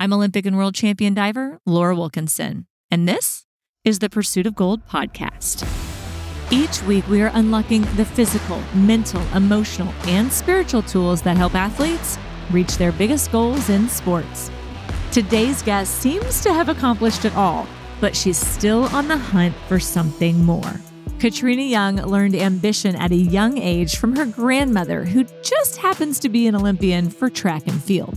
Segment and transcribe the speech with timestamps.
[0.00, 3.46] I'm Olympic and world champion diver Laura Wilkinson, and this
[3.82, 5.66] is the Pursuit of Gold podcast.
[6.52, 12.16] Each week, we are unlocking the physical, mental, emotional, and spiritual tools that help athletes
[12.52, 14.52] reach their biggest goals in sports.
[15.10, 17.66] Today's guest seems to have accomplished it all,
[18.00, 20.80] but she's still on the hunt for something more.
[21.18, 26.28] Katrina Young learned ambition at a young age from her grandmother, who just happens to
[26.28, 28.16] be an Olympian for track and field.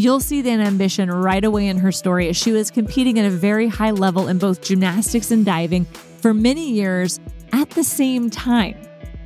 [0.00, 3.30] You'll see that ambition right away in her story as she was competing at a
[3.30, 7.18] very high level in both gymnastics and diving for many years
[7.52, 8.76] at the same time.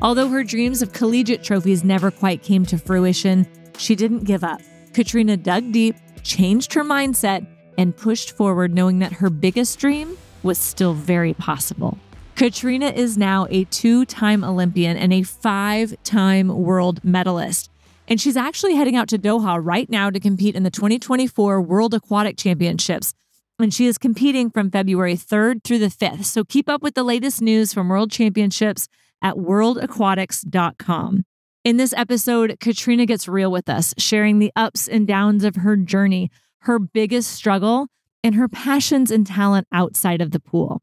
[0.00, 3.46] Although her dreams of collegiate trophies never quite came to fruition,
[3.76, 4.62] she didn't give up.
[4.94, 7.46] Katrina dug deep, changed her mindset,
[7.76, 11.98] and pushed forward, knowing that her biggest dream was still very possible.
[12.34, 17.68] Katrina is now a two time Olympian and a five time world medalist.
[18.12, 21.94] And she's actually heading out to Doha right now to compete in the 2024 World
[21.94, 23.14] Aquatic Championships.
[23.58, 26.26] And she is competing from February 3rd through the 5th.
[26.26, 28.86] So keep up with the latest news from World Championships
[29.22, 31.24] at worldaquatics.com.
[31.64, 35.74] In this episode, Katrina gets real with us, sharing the ups and downs of her
[35.78, 36.30] journey,
[36.64, 37.86] her biggest struggle,
[38.22, 40.82] and her passions and talent outside of the pool.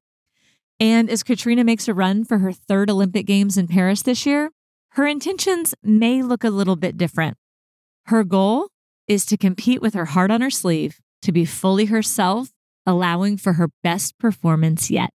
[0.79, 4.49] And as Katrina makes a run for her third Olympic Games in Paris this year,
[4.91, 7.37] her intentions may look a little bit different.
[8.05, 8.69] Her goal
[9.07, 12.49] is to compete with her heart on her sleeve, to be fully herself,
[12.85, 15.11] allowing for her best performance yet.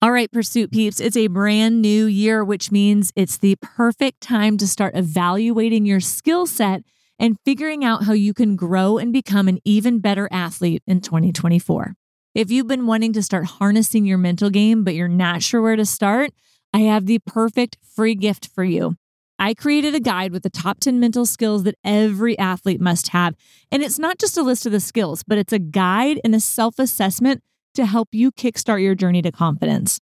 [0.00, 4.56] All right, Pursuit Peeps, it's a brand new year, which means it's the perfect time
[4.58, 6.82] to start evaluating your skill set
[7.18, 11.94] and figuring out how you can grow and become an even better athlete in 2024.
[12.34, 15.74] If you've been wanting to start harnessing your mental game, but you're not sure where
[15.74, 16.30] to start,
[16.72, 18.94] I have the perfect free gift for you.
[19.38, 23.34] I created a guide with the top 10 mental skills that every athlete must have.
[23.70, 26.40] And it's not just a list of the skills, but it's a guide and a
[26.40, 27.42] self assessment
[27.74, 30.00] to help you kickstart your journey to confidence.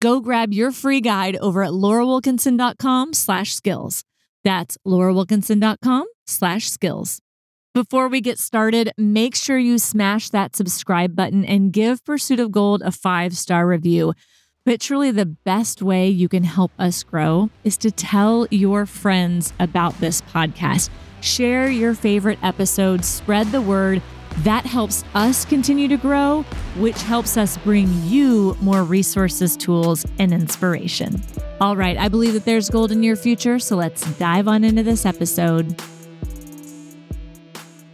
[0.00, 4.04] Go grab your free guide over at laurawilkinson.com slash skills.
[4.44, 7.20] That's laurawilkinson.com slash skills.
[7.74, 12.50] Before we get started, make sure you smash that subscribe button and give Pursuit of
[12.50, 14.14] Gold a five star review.
[14.68, 19.54] But truly, the best way you can help us grow is to tell your friends
[19.58, 20.90] about this podcast.
[21.22, 24.02] Share your favorite episodes, spread the word.
[24.40, 26.42] That helps us continue to grow,
[26.76, 31.22] which helps us bring you more resources, tools, and inspiration.
[31.62, 34.82] All right, I believe that there's gold in your future, so let's dive on into
[34.82, 35.82] this episode.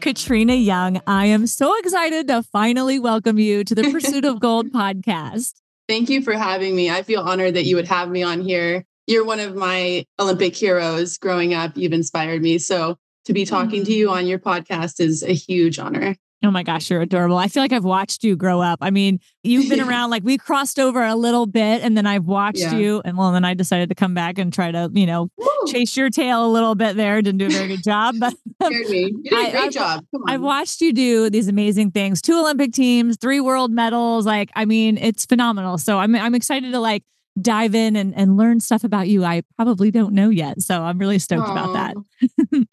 [0.01, 4.73] Katrina Young, I am so excited to finally welcome you to the Pursuit of Gold
[4.73, 5.61] podcast.
[5.89, 6.91] Thank you for having me.
[6.91, 8.85] I feel honored that you would have me on here.
[9.07, 11.77] You're one of my Olympic heroes growing up.
[11.77, 12.59] You've inspired me.
[12.59, 12.97] So
[13.27, 13.91] to be talking mm-hmm.
[13.91, 16.17] to you on your podcast is a huge honor.
[16.45, 17.37] Oh my gosh, you're adorable.
[17.37, 18.79] I feel like I've watched you grow up.
[18.83, 22.25] I mean, you've been around, like we crossed over a little bit and then I've
[22.25, 22.75] watched yeah.
[22.75, 23.03] you.
[23.05, 25.49] And well, then I decided to come back and try to, you know, Woo.
[25.67, 27.21] chase your tail a little bit there.
[27.23, 28.35] Didn't do a very good job, but
[28.71, 28.85] you
[29.23, 30.05] did a great I, job.
[30.27, 34.27] I've watched you do these amazing things, two Olympic teams, three world medals.
[34.27, 35.79] Like, I mean, it's phenomenal.
[35.79, 37.03] So I'm, I'm excited to like
[37.41, 40.63] dive in and, and learn stuff about you I probably don't know yet.
[40.63, 41.95] So I'm really stoked about that.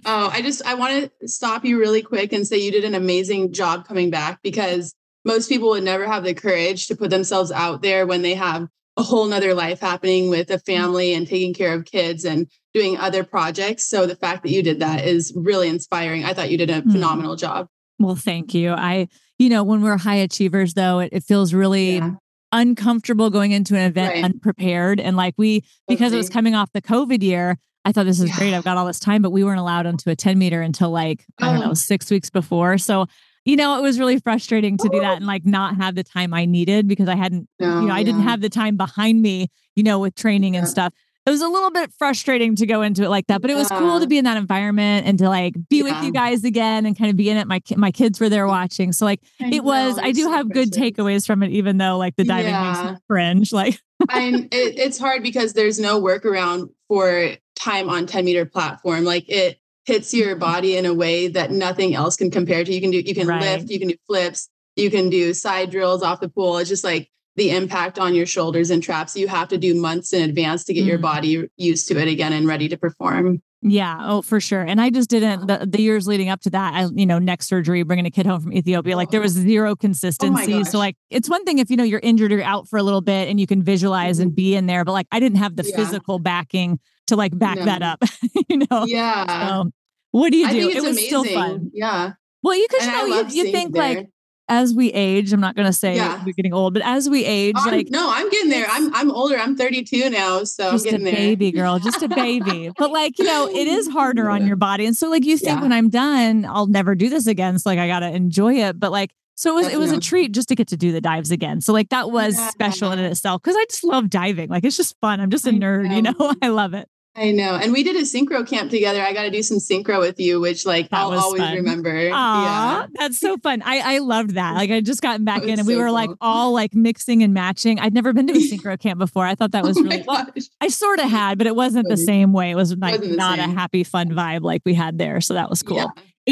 [0.06, 2.96] oh, I just I want to stop you really quick and say you did an
[2.96, 4.94] amazing job coming back because
[5.26, 8.68] most people would never have the courage to put themselves out there when they have
[8.98, 12.98] a whole nother life happening with a family and taking care of kids and doing
[12.98, 13.88] other projects.
[13.88, 16.24] So the fact that you did that is really inspiring.
[16.24, 16.92] I thought you did a mm.
[16.92, 17.68] phenomenal job.
[18.00, 18.72] Well, thank you.
[18.72, 19.08] I,
[19.38, 22.16] you know, when we're high achievers, though, it, it feels really yeah
[22.52, 24.24] uncomfortable going into an event right.
[24.24, 25.00] unprepared.
[25.00, 26.16] And like we, because okay.
[26.16, 28.38] it was coming off the COVID year, I thought this is yeah.
[28.38, 28.54] great.
[28.54, 31.26] I've got all this time, but we weren't allowed onto a 10 meter until like,
[31.42, 31.48] oh.
[31.48, 31.76] I don't know, oh.
[31.76, 32.78] six weeks before.
[32.78, 33.08] So,
[33.46, 36.34] you know, it was really frustrating to do that and like not have the time
[36.34, 39.48] I needed because I hadn't, no, you know, I didn't have the time behind me,
[39.76, 40.60] you know, with training yeah.
[40.60, 40.94] and stuff
[41.26, 43.68] it was a little bit frustrating to go into it like that, but it was
[43.70, 45.84] cool to be in that environment and to like be yeah.
[45.84, 47.48] with you guys again and kind of be in it.
[47.48, 50.00] My my kids were there watching, so like I it was.
[50.00, 50.72] I do so have precious.
[50.72, 52.74] good takeaways from it, even though like the diving yeah.
[52.74, 53.54] makes me cringe.
[53.54, 53.80] Like,
[54.10, 59.04] and it, it's hard because there's no workaround for time on 10 meter platform.
[59.04, 60.40] Like it hits your mm-hmm.
[60.40, 62.74] body in a way that nothing else can compare to.
[62.74, 63.42] You can do you can right.
[63.42, 66.58] lift, you can do flips, you can do side drills off the pool.
[66.58, 69.18] It's just like the impact on your shoulders and traps.
[69.18, 70.90] You have to do months in advance to get mm.
[70.90, 73.42] your body used to it again and ready to perform.
[73.64, 74.62] Yeah, oh, for sure.
[74.62, 76.74] And I just didn't the, the years leading up to that.
[76.76, 79.76] I, you know, neck surgery, bringing a kid home from Ethiopia, like there was zero
[79.76, 80.54] consistency.
[80.54, 82.84] Oh so, like, it's one thing if you know you're injured or out for a
[82.84, 84.24] little bit and you can visualize mm-hmm.
[84.24, 85.76] and be in there, but like I didn't have the yeah.
[85.76, 87.66] physical backing to like back no.
[87.66, 88.04] that up.
[88.50, 89.48] you know, yeah.
[89.48, 89.72] So,
[90.12, 90.70] what do you do?
[90.70, 91.06] it was amazing.
[91.06, 91.72] still fun.
[91.74, 92.14] Yeah.
[92.44, 93.84] Well, you could know you, you think there.
[93.84, 94.10] like
[94.52, 96.22] as we age, I'm not going to say yeah.
[96.26, 98.66] we're getting old, but as we age, oh, like no, I'm getting there.
[98.70, 99.38] I'm I'm older.
[99.38, 102.70] I'm 32 now, so just I'm getting a baby girl, just a baby.
[102.78, 105.58] but like you know, it is harder on your body, and so like you think
[105.58, 105.62] yeah.
[105.62, 107.58] when I'm done, I'll never do this again.
[107.60, 109.12] So like I got to enjoy it, but like.
[109.36, 111.62] So it was, it was a treat just to get to do the dives again.
[111.62, 114.50] So like that was special in itself because I just love diving.
[114.50, 115.20] Like it's just fun.
[115.20, 116.36] I'm just a nerd, you know.
[116.44, 116.88] I love it.
[117.14, 117.56] I know.
[117.56, 119.02] And we did a synchro camp together.
[119.02, 121.56] I got to do some synchro with you, which like that I'll always fun.
[121.56, 121.94] remember.
[121.94, 122.86] Aww, yeah.
[122.94, 123.62] That's so fun.
[123.64, 124.56] I, I loved that.
[124.56, 125.94] Like I just gotten back in and so we were cool.
[125.94, 127.80] like all like mixing and matching.
[127.80, 129.26] I'd never been to a synchro camp before.
[129.26, 130.26] I thought that oh was oh really well,
[130.62, 132.52] I sort of had, but it wasn't the same way.
[132.52, 135.20] It was like not a happy, fun vibe like we had there.
[135.20, 135.78] So that was cool.
[135.78, 135.88] Yeah.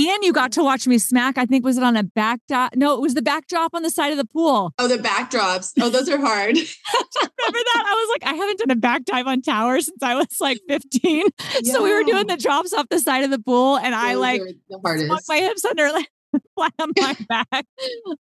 [0.07, 1.37] And you got to watch me smack.
[1.37, 2.75] I think was it on a backdrop?
[2.75, 4.73] No, it was the backdrop on the side of the pool.
[4.79, 5.73] Oh, the backdrops.
[5.81, 6.55] Oh, those are hard.
[6.55, 7.83] Remember that?
[7.85, 10.59] I was like, I haven't done a back dive on tower since I was like
[10.67, 11.23] 15.
[11.61, 11.73] Yeah.
[11.73, 14.13] So we were doing the drops off the side of the pool, and those I
[14.15, 15.27] like the hardest.
[15.27, 16.09] my hips under like
[16.55, 17.65] flat on my back.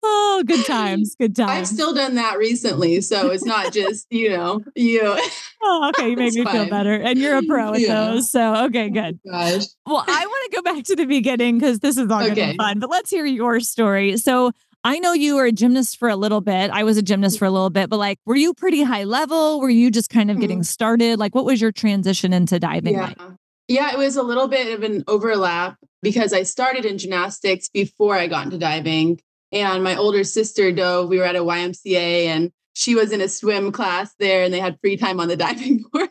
[0.02, 1.16] Oh, good times.
[1.18, 1.50] Good times.
[1.50, 3.00] I've still done that recently.
[3.00, 5.00] So it's not just, you know, you.
[5.62, 6.10] oh, okay.
[6.10, 6.54] You make me fine.
[6.54, 6.94] feel better.
[6.94, 7.94] And you're a pro at yeah.
[7.94, 8.30] those.
[8.30, 9.20] So, okay, oh good.
[9.26, 9.64] Oh, gosh.
[9.86, 12.34] Well, I want to go back to the beginning because this is all okay.
[12.34, 14.16] going to be fun, but let's hear your story.
[14.16, 14.52] So,
[14.84, 16.70] I know you were a gymnast for a little bit.
[16.70, 17.38] I was a gymnast mm.
[17.40, 19.60] for a little bit, but like, were you pretty high level?
[19.60, 20.64] Were you just kind of getting mm.
[20.64, 21.18] started?
[21.18, 22.94] Like, what was your transition into diving?
[22.94, 23.14] Yeah.
[23.18, 23.18] Like?
[23.66, 28.14] Yeah, it was a little bit of an overlap because I started in gymnastics before
[28.16, 29.20] I got into diving.
[29.50, 31.08] And my older sister dove.
[31.08, 34.60] We were at a YMCA and she was in a swim class there and they
[34.60, 36.10] had free time on the diving board.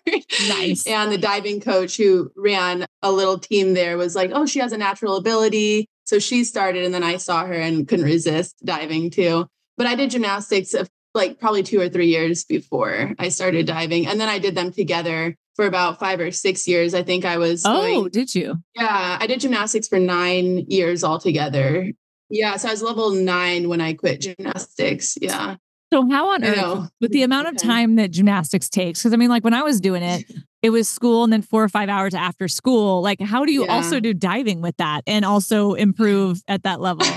[0.49, 0.85] Nice.
[0.85, 4.73] and the diving coach who ran a little team there was like, oh, she has
[4.73, 5.87] a natural ability.
[6.05, 9.45] So she started and then I saw her and couldn't resist diving too.
[9.77, 14.07] But I did gymnastics of like probably two or three years before I started diving.
[14.07, 16.93] And then I did them together for about five or six years.
[16.93, 17.63] I think I was.
[17.65, 18.55] Oh, going, did you?
[18.75, 21.91] Yeah, I did gymnastics for nine years altogether.
[22.29, 25.17] Yeah, so I was level nine when I quit gymnastics.
[25.19, 25.55] Yeah.
[25.91, 28.99] So how on earth, with the amount of time that gymnastics takes?
[28.99, 30.25] Because I mean, like when I was doing it,
[30.61, 33.01] it was school and then four or five hours after school.
[33.01, 33.73] Like, how do you yeah.
[33.73, 37.07] also do diving with that and also improve at that level?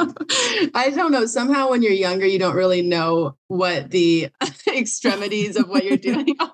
[0.00, 1.26] I don't know.
[1.26, 4.30] Somehow, when you're younger, you don't really know what the
[4.68, 6.52] extremities of what you're doing are.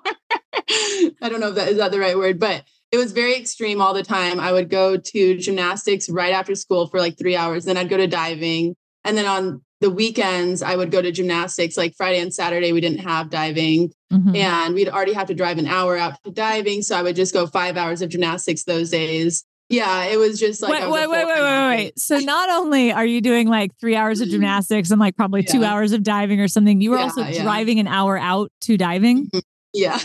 [1.25, 3.81] I don't know if that is that the right word, but it was very extreme
[3.81, 4.39] all the time.
[4.39, 7.65] I would go to gymnastics right after school for like three hours.
[7.65, 8.75] Then I'd go to diving.
[9.03, 11.77] And then on the weekends, I would go to gymnastics.
[11.77, 13.91] Like Friday and Saturday, we didn't have diving.
[14.13, 14.35] Mm-hmm.
[14.35, 16.83] And we'd already have to drive an hour out to diving.
[16.83, 19.43] So I would just go five hours of gymnastics those days.
[19.67, 21.99] Yeah, it was just like wait, wait, wait, wait, wait, wait.
[21.99, 25.51] So not only are you doing like three hours of gymnastics and like probably yeah.
[25.51, 27.41] two hours of diving or something, you were yeah, also yeah.
[27.41, 29.25] driving an hour out to diving.
[29.25, 29.39] Mm-hmm.
[29.73, 29.99] Yeah.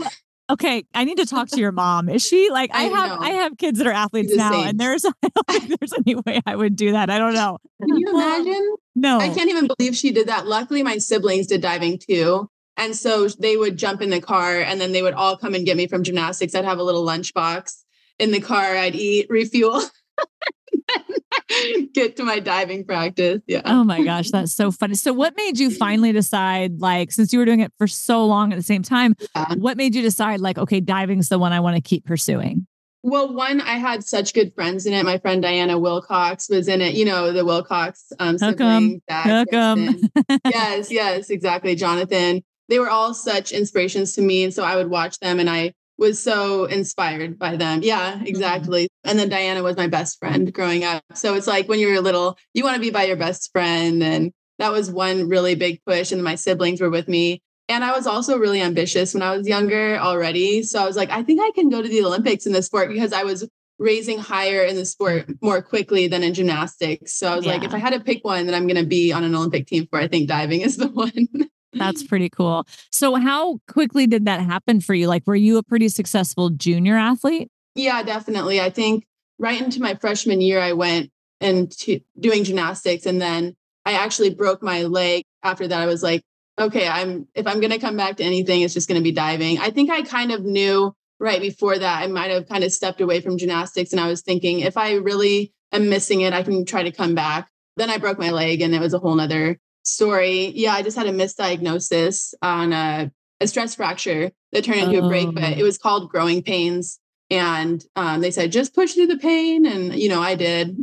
[0.51, 2.09] Okay, I need to talk to your mom.
[2.09, 3.27] Is she like I, I have know.
[3.27, 6.41] I have kids that are athletes now, and there's I don't think there's any way
[6.47, 7.09] I would do that.
[7.09, 7.59] I don't know.
[7.81, 8.77] Can you um, imagine?
[8.97, 10.47] No, I can't even believe she did that.
[10.47, 12.49] Luckily, my siblings did diving too.
[12.77, 15.67] And so they would jump in the car and then they would all come and
[15.67, 16.55] get me from gymnastics.
[16.55, 17.75] I'd have a little lunchbox
[18.19, 18.75] in the car.
[18.75, 19.83] I'd eat, refuel,
[21.95, 23.41] get to my diving practice.
[23.47, 23.63] Yeah.
[23.65, 24.95] Oh my gosh, that's so funny.
[24.95, 28.53] So what made you finally decide like since you were doing it for so long
[28.53, 29.55] at the same time, yeah.
[29.55, 32.67] what made you decide like okay, diving's the one I want to keep pursuing?
[33.03, 35.05] Well, one, I had such good friends in it.
[35.05, 36.95] My friend Diana Wilcox was in it.
[36.95, 39.01] You know, the Wilcox um, siblings.
[39.11, 39.49] Hook
[40.45, 41.75] yes, yes, exactly.
[41.75, 42.43] Jonathan.
[42.69, 44.45] They were all such inspirations to me.
[44.45, 47.83] And so I would watch them and I was so inspired by them.
[47.83, 48.27] Yeah, mm-hmm.
[48.27, 48.85] exactly.
[48.85, 49.11] Mm-hmm.
[49.11, 51.05] And then Diana was my best friend growing up.
[51.15, 54.03] So it's like when you're little, you want to be by your best friend.
[54.03, 56.11] And that was one really big push.
[56.11, 57.43] And my siblings were with me.
[57.69, 60.65] And I was also really ambitious when I was younger already.
[60.65, 62.89] So I was like, I think I can go to the Olympics in this sport
[62.89, 67.15] because I was raising higher in the sport more quickly than in gymnastics.
[67.15, 67.53] So I was yeah.
[67.53, 69.67] like, if I had to pick one that I'm going to be on an Olympic
[69.67, 71.29] team for, I think diving is the one.
[71.73, 72.67] That's pretty cool.
[72.91, 75.09] So, how quickly did that happen for you?
[75.09, 77.51] Like, were you a pretty successful junior athlete?
[77.75, 78.61] Yeah, definitely.
[78.61, 79.07] I think
[79.39, 81.11] right into my freshman year, I went
[81.41, 83.07] into doing gymnastics.
[83.07, 85.25] And then I actually broke my leg.
[85.43, 86.23] After that, I was like,
[86.59, 89.13] okay, I'm if I'm going to come back to anything, it's just going to be
[89.13, 89.59] diving.
[89.59, 93.01] I think I kind of knew right before that I might have kind of stepped
[93.01, 93.93] away from gymnastics.
[93.93, 97.15] And I was thinking, if I really am missing it, I can try to come
[97.15, 97.51] back.
[97.77, 100.53] Then I broke my leg and it was a whole nother story.
[100.55, 103.11] Yeah, I just had a misdiagnosis on a,
[103.41, 105.07] a stress fracture that turned into oh.
[105.07, 105.65] a break, but it oh.
[105.65, 106.99] was called growing pains.
[107.31, 109.65] And um, they said, just push through the pain.
[109.65, 110.77] And, you know, I did.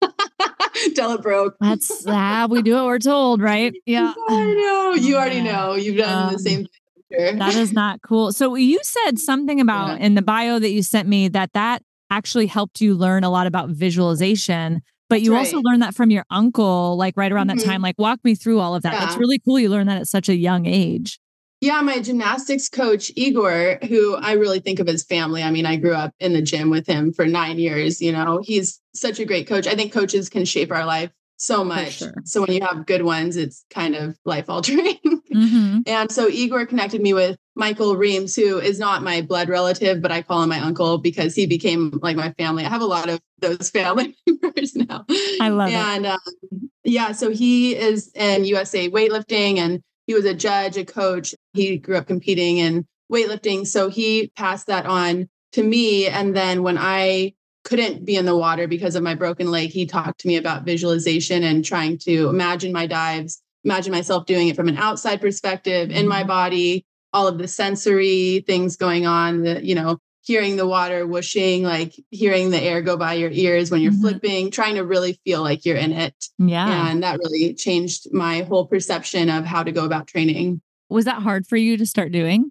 [0.94, 1.56] Till it broke.
[1.60, 2.84] That's how we do it.
[2.84, 3.74] We're told, right?
[3.84, 4.14] Yeah.
[4.28, 4.94] I know.
[4.94, 5.74] You already know.
[5.74, 6.66] You've done um, the same
[7.10, 7.38] thing.
[7.38, 8.32] That is not cool.
[8.32, 10.06] So you said something about yeah.
[10.06, 13.46] in the bio that you sent me that that actually helped you learn a lot
[13.46, 14.80] about visualization
[15.10, 17.58] But you also learned that from your uncle, like right around mm-hmm.
[17.58, 17.82] that time.
[17.82, 18.94] Like, walk me through all of that.
[18.94, 19.00] Yeah.
[19.00, 19.58] That's really cool.
[19.58, 21.18] You learned that at such a young age.
[21.60, 25.42] Yeah, my gymnastics coach, Igor, who I really think of as family.
[25.42, 28.00] I mean, I grew up in the gym with him for nine years.
[28.00, 29.66] You know, he's such a great coach.
[29.66, 31.98] I think coaches can shape our life so much.
[31.98, 32.14] Sure.
[32.24, 34.98] So when you have good ones, it's kind of life altering.
[35.34, 35.80] Mm-hmm.
[35.86, 40.12] and so Igor connected me with Michael Reams, who is not my blood relative, but
[40.12, 42.64] I call him my uncle because he became like my family.
[42.64, 45.04] I have a lot of those family members now.
[45.40, 46.08] I love and, it.
[46.08, 46.18] And
[46.52, 51.34] um, yeah, so he is in USA weightlifting and he was a judge, a coach.
[51.52, 53.66] He grew up competing in weightlifting.
[53.66, 56.06] So he passed that on to me.
[56.06, 59.86] And then when I couldn't be in the water because of my broken leg, he
[59.86, 64.56] talked to me about visualization and trying to imagine my dives, imagine myself doing it
[64.56, 66.28] from an outside perspective in my mm-hmm.
[66.28, 71.62] body, all of the sensory things going on, the, you know, hearing the water whooshing,
[71.62, 74.02] like hearing the air go by your ears when you're mm-hmm.
[74.02, 76.14] flipping, trying to really feel like you're in it.
[76.38, 76.88] Yeah.
[76.88, 80.60] And that really changed my whole perception of how to go about training.
[80.88, 82.50] Was that hard for you to start doing?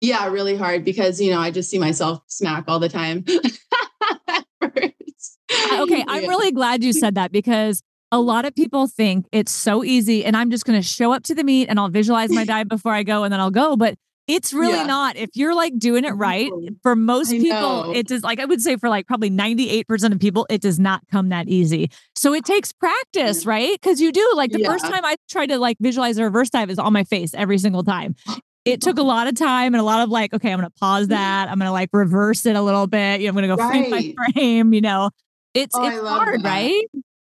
[0.00, 3.24] Yeah, really hard because, you know, I just see myself smack all the time.
[4.62, 4.94] okay,
[6.08, 7.82] I'm really glad you said that because
[8.12, 11.24] a lot of people think it's so easy and I'm just going to show up
[11.24, 13.76] to the meet and I'll visualize my dive before I go and then I'll go.
[13.76, 13.96] But
[14.28, 14.86] it's really yeah.
[14.86, 15.16] not.
[15.16, 16.50] If you're like doing it right,
[16.82, 17.92] for most I people, know.
[17.94, 21.02] it does like I would say for like probably 98% of people, it does not
[21.10, 21.90] come that easy.
[22.16, 23.72] So it takes practice, right?
[23.80, 24.68] Because you do like the yeah.
[24.68, 27.58] first time I tried to like visualize a reverse dive is on my face every
[27.58, 28.16] single time.
[28.64, 31.04] It took a lot of time and a lot of like, okay, I'm gonna pause
[31.04, 31.12] mm-hmm.
[31.12, 31.48] that.
[31.48, 33.20] I'm gonna like reverse it a little bit.
[33.20, 33.88] You know, I'm gonna go right.
[33.88, 35.10] frame by frame, you know.
[35.54, 36.48] It's oh, it's hard, that.
[36.48, 36.84] right?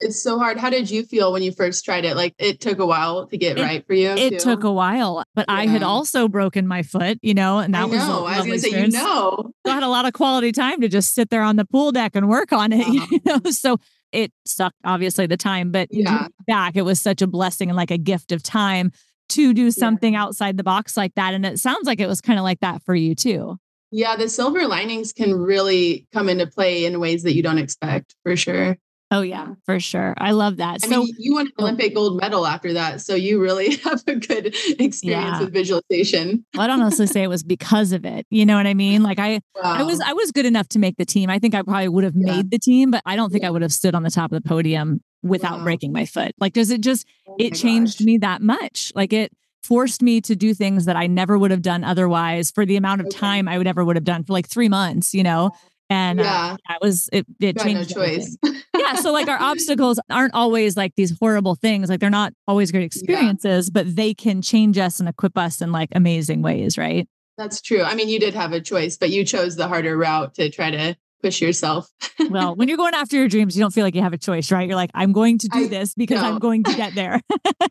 [0.05, 0.59] It's so hard.
[0.59, 2.15] How did you feel when you first tried it?
[2.15, 4.11] Like it took a while to get it, right for you.
[4.11, 4.39] It too?
[4.39, 5.55] took a while, but yeah.
[5.55, 8.27] I had also broken my foot, you know, and that I was know.
[8.27, 11.15] I was gonna say, you know, I had a lot of quality time to just
[11.15, 13.07] sit there on the pool deck and work on it, uh-huh.
[13.11, 13.51] you know.
[13.51, 13.79] So
[14.13, 16.29] it sucked, obviously, the time, but yeah.
[16.47, 18.93] back, it was such a blessing and like a gift of time
[19.31, 20.23] to do something yeah.
[20.23, 21.35] outside the box like that.
[21.35, 23.59] And it sounds like it was kind of like that for you too.
[23.91, 28.17] Yeah, the silver linings can really come into play in ways that you don't expect,
[28.23, 28.77] for sure.
[29.15, 30.13] Oh yeah, for sure.
[30.19, 30.81] I love that.
[30.83, 33.77] I so mean, you won an oh Olympic gold medal after that, so you really
[33.85, 34.47] have a good
[34.81, 35.39] experience yeah.
[35.39, 36.45] with visualization.
[36.53, 38.27] well, I don't honestly say it was because of it.
[38.31, 39.05] You know what I mean?
[39.05, 39.63] Like I, wow.
[39.63, 41.31] I was, I was good enough to make the team.
[41.31, 42.37] I think I probably would have yeah.
[42.37, 43.49] made the team, but I don't think yeah.
[43.49, 45.65] I would have stood on the top of the podium without wow.
[45.65, 46.33] breaking my foot.
[46.41, 47.07] Like, does it just?
[47.29, 48.07] Oh it changed gosh.
[48.07, 48.91] me that much.
[48.97, 49.31] Like it
[49.63, 53.01] forced me to do things that I never would have done otherwise for the amount
[53.01, 53.17] of okay.
[53.17, 55.15] time I would ever would have done for like three months.
[55.15, 55.53] You know
[55.91, 58.37] and uh, yeah, uh, it was it it changed no choice.
[58.77, 61.89] yeah, so like our obstacles aren't always like these horrible things.
[61.89, 63.83] Like they're not always great experiences, yeah.
[63.83, 67.09] but they can change us and equip us in like amazing ways, right?
[67.37, 67.83] That's true.
[67.83, 70.71] I mean, you did have a choice, but you chose the harder route to try
[70.71, 71.89] to push yourself.
[72.31, 74.53] well, when you're going after your dreams, you don't feel like you have a choice,
[74.53, 74.69] right?
[74.69, 76.29] You're like, I'm going to do I, this because no.
[76.29, 77.21] I'm going to get there.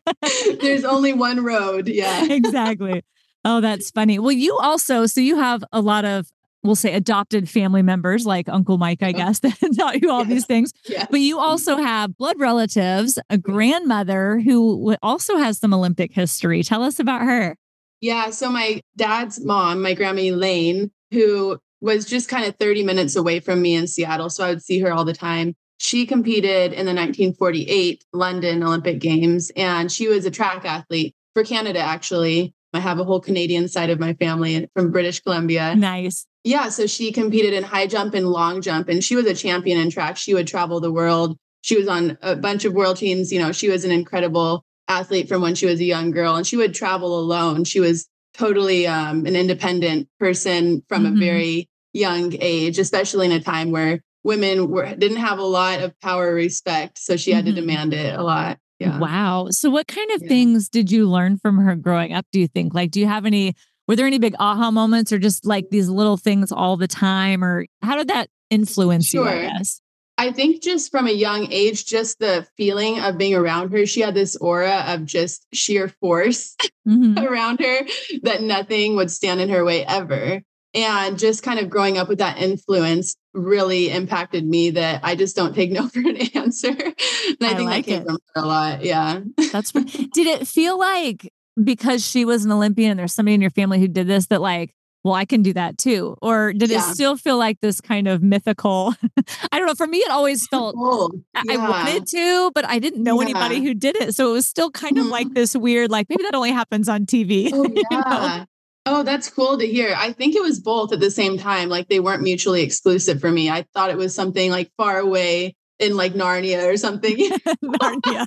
[0.60, 1.88] There's only one road.
[1.88, 2.26] Yeah.
[2.30, 3.02] exactly.
[3.44, 4.18] Oh, that's funny.
[4.18, 6.26] Well, you also, so you have a lot of
[6.64, 9.18] we'll say adopted family members like Uncle Mike, I uh-huh.
[9.18, 10.28] guess, that taught you all yes.
[10.28, 10.72] these things.
[10.88, 11.06] Yes.
[11.10, 11.84] But you also mm-hmm.
[11.84, 13.52] have blood relatives, a mm-hmm.
[13.52, 16.62] grandmother who also has some Olympic history.
[16.62, 17.56] Tell us about her.
[18.00, 18.30] Yeah.
[18.30, 23.40] So my dad's mom, my grandma Elaine, who was just kind of 30 minutes away
[23.40, 24.30] from me in Seattle.
[24.30, 25.54] So I would see her all the time.
[25.78, 31.44] She competed in the 1948 London Olympic Games, and she was a track athlete for
[31.44, 32.54] Canada, actually.
[32.72, 35.74] I have a whole Canadian side of my family from British Columbia.
[35.74, 36.26] Nice.
[36.44, 36.68] Yeah.
[36.68, 39.90] So she competed in high jump and long jump, and she was a champion in
[39.90, 40.16] track.
[40.16, 41.36] She would travel the world.
[41.62, 43.32] She was on a bunch of world teams.
[43.32, 46.46] You know, she was an incredible athlete from when she was a young girl, and
[46.46, 47.64] she would travel alone.
[47.64, 51.16] She was totally um, an independent person from mm-hmm.
[51.16, 55.80] a very young age, especially in a time where women were didn't have a lot
[55.80, 56.98] of power or respect.
[56.98, 57.54] So she had mm-hmm.
[57.54, 58.58] to demand it a lot.
[58.80, 58.98] Yeah.
[58.98, 59.46] Wow.
[59.50, 60.28] So what kind of yeah.
[60.28, 62.74] things did you learn from her growing up, do you think?
[62.74, 63.54] Like, do you have any
[63.86, 67.44] were there any big aha moments or just like these little things all the time?
[67.44, 69.24] Or how did that influence sure.
[69.24, 69.80] you, I guess?
[70.16, 74.00] I think just from a young age, just the feeling of being around her, she
[74.00, 76.56] had this aura of just sheer force
[76.88, 77.18] mm-hmm.
[77.18, 77.80] around her
[78.22, 80.42] that nothing would stand in her way ever.
[80.72, 85.36] And just kind of growing up with that influence really impacted me that I just
[85.36, 86.68] don't take no for an answer.
[86.68, 88.06] and I, I think like that came it.
[88.06, 88.84] from her a lot.
[88.84, 89.20] Yeah.
[89.52, 89.86] That's right.
[90.12, 91.32] did it feel like
[91.62, 94.40] because she was an Olympian and there's somebody in your family who did this that
[94.40, 96.16] like, well, I can do that too?
[96.22, 96.78] Or did yeah.
[96.78, 98.94] it still feel like this kind of mythical?
[99.52, 99.74] I don't know.
[99.74, 101.42] For me, it always felt yeah.
[101.50, 103.28] I wanted to, but I didn't know yeah.
[103.28, 104.14] anybody who did it.
[104.14, 105.34] So it was still kind of like mm-hmm.
[105.34, 107.44] this weird, like maybe that only happens on TV.
[107.54, 107.82] Oh, yeah.
[107.90, 108.46] you know?
[108.86, 109.94] Oh, that's cool to hear.
[109.96, 111.68] I think it was both at the same time.
[111.68, 113.48] Like they weren't mutually exclusive for me.
[113.50, 117.16] I thought it was something like far away in like Narnia or something.
[117.64, 118.26] Narnia,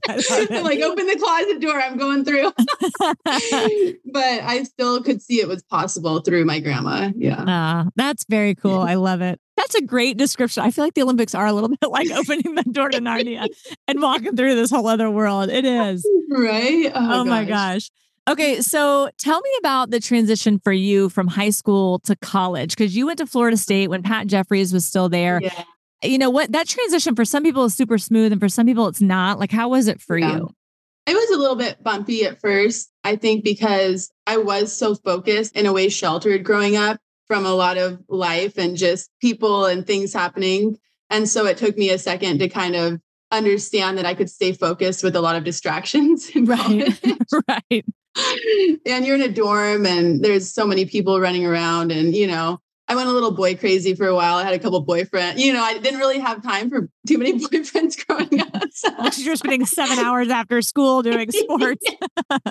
[0.63, 2.51] like open the closet door, I'm going through.
[4.11, 7.11] but I still could see it was possible through my grandma.
[7.15, 7.41] Yeah.
[7.41, 8.79] Uh, that's very cool.
[8.79, 9.39] I love it.
[9.55, 10.63] That's a great description.
[10.63, 13.47] I feel like the Olympics are a little bit like opening the door to Narnia
[13.87, 15.49] and walking through this whole other world.
[15.49, 16.07] It is.
[16.29, 16.91] Right?
[16.93, 17.89] Oh, oh my gosh.
[18.29, 22.93] Okay, so tell me about the transition for you from high school to college because
[22.93, 25.39] you went to Florida State when Pat Jeffrey was still there.
[25.41, 25.63] Yeah
[26.03, 26.51] you know what?
[26.51, 29.39] That transition for some people is super smooth and for some people it's not.
[29.39, 30.37] Like how was it for yeah.
[30.37, 30.49] you?
[31.05, 35.55] It was a little bit bumpy at first i think because i was so focused
[35.55, 39.85] in a way sheltered growing up from a lot of life and just people and
[39.85, 40.79] things happening.
[41.09, 42.99] And so it took me a second to kind of
[43.29, 46.97] understand that i could stay focused with a lot of distractions right.
[47.49, 47.85] right.
[48.85, 52.61] And you're in a dorm and there's so many people running around and you know
[52.89, 54.35] I went a little boy crazy for a while.
[54.35, 55.39] I had a couple boyfriends.
[55.39, 58.63] You know, I didn't really have time for too many boyfriends growing up.
[58.71, 58.89] So.
[58.97, 61.85] Well, you're spending seven hours after school doing sports.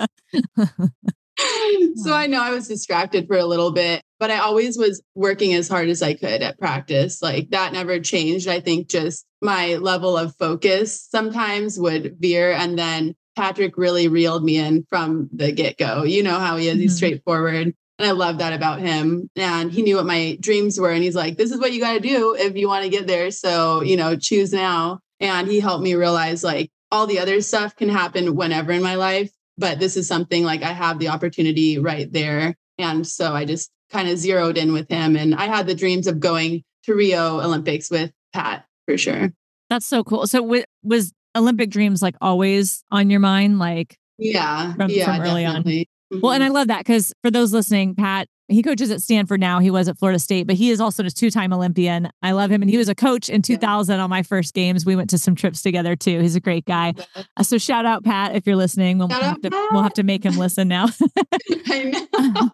[1.95, 5.53] so I know I was distracted for a little bit, but I always was working
[5.53, 7.21] as hard as I could at practice.
[7.21, 8.47] Like that never changed.
[8.47, 12.51] I think just my level of focus sometimes would veer.
[12.51, 16.03] And then Patrick really reeled me in from the get go.
[16.03, 16.97] You know how he is, he's mm-hmm.
[16.97, 17.73] straightforward.
[17.99, 19.29] And I love that about him.
[19.35, 20.91] And he knew what my dreams were.
[20.91, 23.07] And he's like, this is what you got to do if you want to get
[23.07, 23.31] there.
[23.31, 24.99] So, you know, choose now.
[25.19, 28.95] And he helped me realize like all the other stuff can happen whenever in my
[28.95, 29.31] life.
[29.57, 32.55] But this is something like I have the opportunity right there.
[32.77, 35.15] And so I just kind of zeroed in with him.
[35.15, 39.31] And I had the dreams of going to Rio Olympics with Pat for sure.
[39.69, 40.27] That's so cool.
[40.27, 43.57] So w- was Olympic dreams like always on your mind?
[43.57, 45.79] Like, yeah, from, yeah, from early definitely.
[45.79, 45.85] on.
[46.13, 46.21] Mm-hmm.
[46.21, 49.59] Well, and I love that because for those listening, Pat, he coaches at Stanford now.
[49.59, 52.09] He was at Florida State, but he is also a two time Olympian.
[52.21, 52.61] I love him.
[52.61, 54.03] And he was a coach in 2000 yeah.
[54.03, 54.85] on my first games.
[54.85, 56.21] We went to some trips together too.
[56.21, 56.93] He's a great guy.
[57.35, 58.99] Uh, so shout out, Pat, if you're listening.
[58.99, 60.87] We'll, have, to, we'll have to make him listen now.
[61.67, 62.51] I know.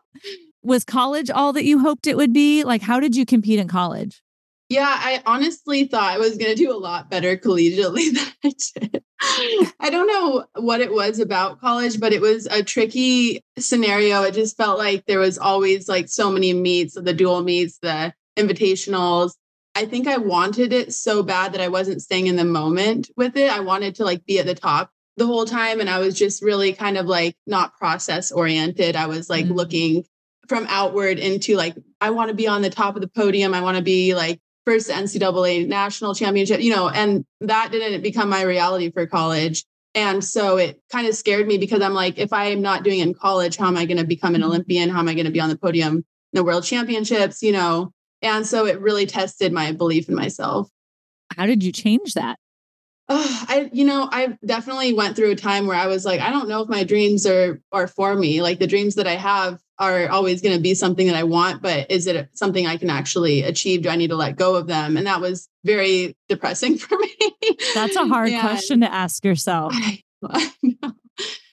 [0.63, 2.63] was college all that you hoped it would be?
[2.63, 4.23] Like, how did you compete in college?
[4.69, 8.51] Yeah, I honestly thought I was going to do a lot better collegiately than I
[8.79, 9.02] did.
[9.79, 14.23] I don't know what it was about college, but it was a tricky scenario.
[14.23, 18.13] It just felt like there was always like so many meets, the dual meets, the
[18.37, 19.31] invitationals.
[19.75, 23.37] I think I wanted it so bad that I wasn't staying in the moment with
[23.37, 23.49] it.
[23.49, 25.79] I wanted to like be at the top the whole time.
[25.79, 28.95] And I was just really kind of like not process oriented.
[28.95, 29.53] I was like mm-hmm.
[29.53, 30.05] looking
[30.47, 33.53] from outward into like, I want to be on the top of the podium.
[33.53, 38.29] I want to be like first NCAA national championship, you know, and that didn't become
[38.29, 39.65] my reality for college.
[39.95, 43.07] And so it kind of scared me because I'm like, if I'm not doing it
[43.07, 44.49] in college, how am I going to become an mm-hmm.
[44.49, 44.89] Olympian?
[44.89, 47.91] How am I going to be on the podium in the world championships, you know?
[48.21, 50.69] And so it really tested my belief in myself.
[51.35, 52.39] How did you change that?
[53.09, 56.29] Oh, I, you know, I definitely went through a time where I was like, I
[56.29, 58.41] don't know if my dreams are are for me.
[58.41, 61.61] Like the dreams that I have are always going to be something that I want,
[61.61, 63.83] but is it something I can actually achieve?
[63.83, 64.97] Do I need to let go of them?
[64.97, 67.57] And that was very depressing for me.
[67.73, 69.73] That's a hard and question to ask yourself.
[69.75, 70.51] I, I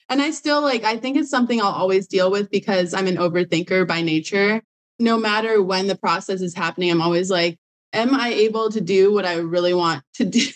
[0.09, 3.15] and I still like, I think it's something I'll always deal with because I'm an
[3.15, 4.61] overthinker by nature.
[4.99, 7.57] No matter when the process is happening, I'm always like,
[7.93, 10.47] am I able to do what I really want to do?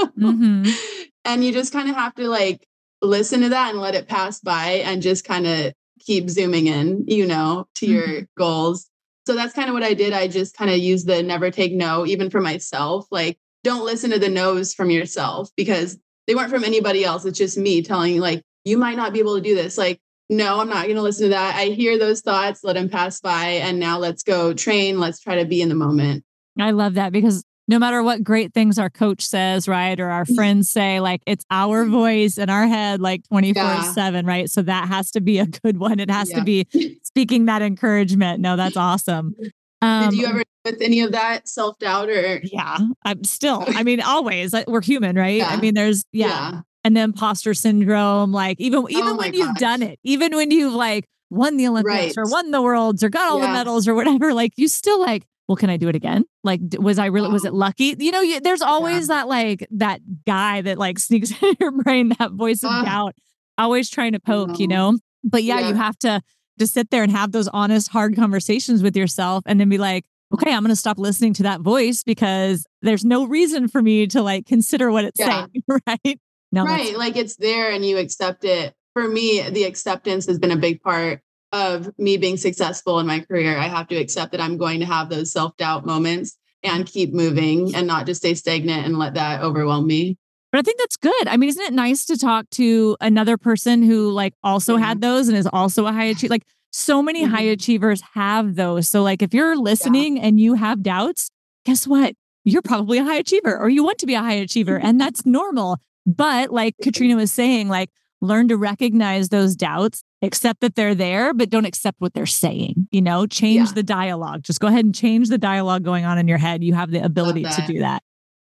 [0.00, 0.70] mm-hmm.
[1.26, 2.68] And you just kind of have to like
[3.00, 5.72] listen to that and let it pass by and just kind of
[6.04, 8.24] keep zooming in, you know, to your mm-hmm.
[8.36, 8.88] goals.
[9.26, 10.12] So that's kind of what I did.
[10.12, 13.06] I just kind of used the never take no, even for myself.
[13.10, 17.24] Like, don't listen to the no's from yourself because they weren't from anybody else.
[17.24, 19.78] It's just me telling you, like, you might not be able to do this.
[19.78, 21.56] Like, no, I'm not going to listen to that.
[21.56, 23.46] I hear those thoughts, let them pass by.
[23.46, 24.98] And now let's go train.
[24.98, 26.24] Let's try to be in the moment.
[26.58, 29.98] I love that because no matter what great things our coach says, right?
[29.98, 33.92] Or our friends say, like it's our voice in our head, like 24 yeah.
[33.92, 34.50] 7, right?
[34.50, 35.98] So that has to be a good one.
[35.98, 36.38] It has yeah.
[36.38, 36.66] to be
[37.02, 38.40] speaking that encouragement.
[38.40, 39.34] No, that's awesome.
[39.80, 42.40] Um, Did you ever with any of that self doubt or?
[42.42, 45.38] Yeah, I'm still, I mean, always we're human, right?
[45.38, 45.48] Yeah.
[45.48, 46.26] I mean, there's, yeah.
[46.26, 46.60] yeah.
[46.86, 49.38] And the imposter syndrome, like even, even oh when gosh.
[49.38, 52.18] you've done it, even when you've like won the Olympics right.
[52.18, 55.24] or won the worlds or got all the medals or whatever, like you still like,
[55.48, 56.24] well, can I do it again?
[56.42, 57.94] Like, was I really, was it lucky?
[57.98, 59.16] You know, you, there's always yeah.
[59.16, 63.14] that like, that guy that like sneaks in your brain, that voice of uh, doubt,
[63.58, 64.98] always trying to poke, you know?
[65.22, 66.22] But yeah, yeah, you have to
[66.58, 70.04] just sit there and have those honest, hard conversations with yourself and then be like,
[70.32, 74.06] okay, I'm going to stop listening to that voice because there's no reason for me
[74.08, 75.46] to like consider what it's yeah.
[75.46, 76.20] saying, right?
[76.52, 76.96] No, right.
[76.96, 78.74] Like it's there and you accept it.
[78.92, 81.20] For me, the acceptance has been a big part
[81.54, 84.86] of me being successful in my career, I have to accept that I'm going to
[84.86, 86.36] have those self doubt moments.
[86.62, 90.16] and keep moving and not just stay stagnant and let that overwhelm me.
[90.50, 91.28] But I think that's good.
[91.28, 95.28] I mean, isn't it nice to talk to another person who like also had those
[95.28, 96.32] and is also a high achiever?
[96.32, 97.34] Like so many mm-hmm.
[97.34, 98.88] high achievers have those.
[98.88, 100.24] So like if you're listening yeah.
[100.24, 101.30] and you have doubts,
[101.66, 102.14] guess what?
[102.44, 105.26] You're probably a high achiever or you want to be a high achiever and that's
[105.26, 105.78] normal.
[106.06, 107.90] But like Katrina was saying, like
[108.24, 112.88] learn to recognize those doubts, accept that they're there, but don't accept what they're saying.
[112.90, 113.74] You know, change yeah.
[113.74, 114.42] the dialogue.
[114.42, 116.64] Just go ahead and change the dialogue going on in your head.
[116.64, 118.02] You have the ability to do that.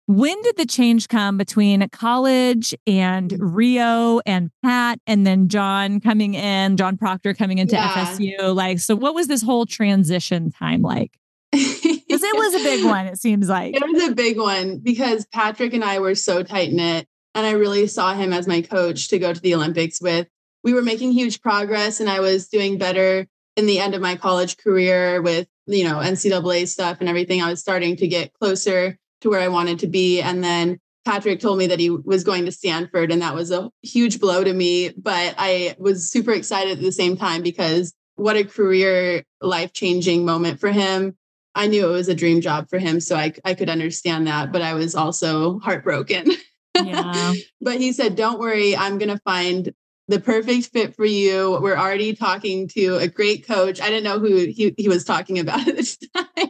[0.07, 3.37] When did the change come between college and mm.
[3.39, 8.05] Rio and Pat and then John coming in, John Proctor coming into yeah.
[8.05, 8.53] FSU?
[8.53, 11.17] Like, so what was this whole transition time like?
[12.11, 13.73] Because it was a big one, it seems like.
[13.73, 17.07] It was a big one because Patrick and I were so tight knit.
[17.33, 20.27] And I really saw him as my coach to go to the Olympics with.
[20.63, 24.15] We were making huge progress and I was doing better in the end of my
[24.15, 27.41] college career with, you know, NCAA stuff and everything.
[27.41, 30.21] I was starting to get closer to where I wanted to be.
[30.21, 33.71] And then Patrick told me that he was going to Stanford, and that was a
[33.81, 34.89] huge blow to me.
[34.89, 40.25] But I was super excited at the same time because what a career life changing
[40.25, 41.17] moment for him.
[41.55, 44.51] I knew it was a dream job for him, so I, I could understand that.
[44.51, 46.31] But I was also heartbroken.
[46.85, 47.33] Yeah.
[47.61, 49.73] but he said, Don't worry, I'm going to find
[50.07, 51.57] the perfect fit for you.
[51.61, 53.81] We're already talking to a great coach.
[53.81, 56.49] I didn't know who he, he was talking about at this time.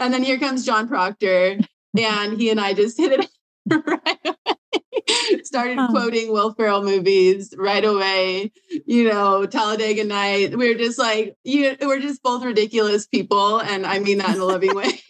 [0.00, 1.58] and then here comes John Proctor
[1.98, 3.26] and he and I just hit it
[3.86, 5.42] right away.
[5.42, 8.52] Started quoting Will Ferrell movies right away.
[8.86, 10.56] You know, Talladega Night.
[10.56, 11.76] We are just like, you.
[11.80, 15.00] We're just both ridiculous people, and I mean that in a loving way.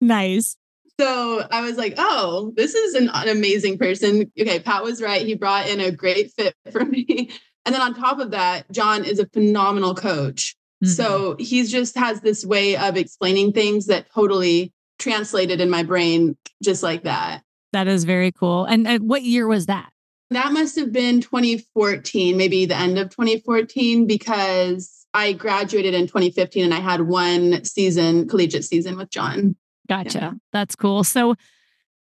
[0.00, 0.56] nice.
[1.00, 4.30] So I was like, oh, this is an, an amazing person.
[4.38, 5.26] Okay, Pat was right.
[5.26, 7.30] He brought in a great fit for me.
[7.66, 10.54] And then on top of that, John is a phenomenal coach.
[10.84, 10.92] Mm-hmm.
[10.92, 16.36] So he's just has this way of explaining things that totally translated in my brain
[16.62, 17.42] just like that.
[17.72, 18.64] That is very cool.
[18.64, 19.90] And, and what year was that?
[20.30, 26.64] That must have been 2014, maybe the end of 2014, because I graduated in 2015
[26.64, 29.56] and I had one season, collegiate season with John.
[29.88, 30.18] Gotcha.
[30.18, 30.32] Yeah.
[30.52, 31.04] That's cool.
[31.04, 31.34] So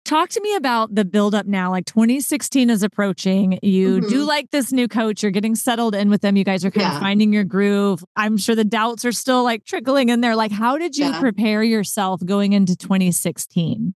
[0.04, 1.70] Talk to me about the buildup now.
[1.70, 3.60] Like 2016 is approaching.
[3.62, 4.10] You mm-hmm.
[4.10, 5.22] do like this new coach.
[5.22, 6.36] You're getting settled in with them.
[6.36, 6.96] You guys are kind yeah.
[6.96, 8.04] of finding your groove.
[8.16, 10.36] I'm sure the doubts are still like trickling in there.
[10.36, 11.20] Like, how did you yeah.
[11.20, 13.94] prepare yourself going into 2016?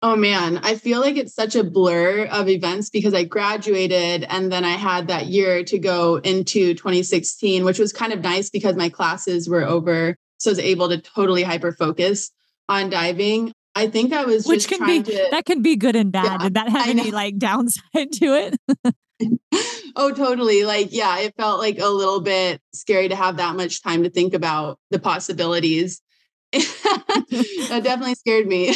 [0.00, 4.52] Oh man, I feel like it's such a blur of events because I graduated and
[4.52, 8.76] then I had that year to go into 2016, which was kind of nice because
[8.76, 10.14] my classes were over.
[10.38, 12.30] So I was able to totally hyper focus
[12.68, 13.52] on diving.
[13.74, 16.24] I think I was which can be to, that can be good and bad.
[16.24, 19.38] Yeah, Did that have any like downside to it?
[19.96, 20.64] oh, totally.
[20.64, 24.10] Like, yeah, it felt like a little bit scary to have that much time to
[24.10, 26.02] think about the possibilities.
[26.52, 28.74] that definitely scared me.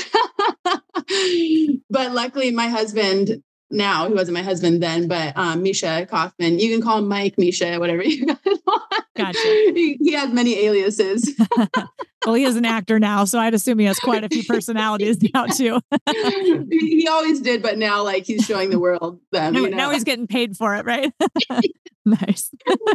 [1.90, 6.70] but luckily, my husband now, he wasn't my husband then, but um, Misha Kaufman, you
[6.70, 9.04] can call him Mike, Misha, whatever you guys want.
[9.16, 9.38] Gotcha.
[9.38, 11.34] He, he has many aliases.
[12.26, 15.18] well, he is an actor now, so I'd assume he has quite a few personalities
[15.34, 15.80] now too.
[16.70, 19.54] he, always did, but now like he's showing the world them.
[19.54, 19.76] Now, you know?
[19.76, 21.12] now he's getting paid for it, right?
[22.04, 22.50] nice.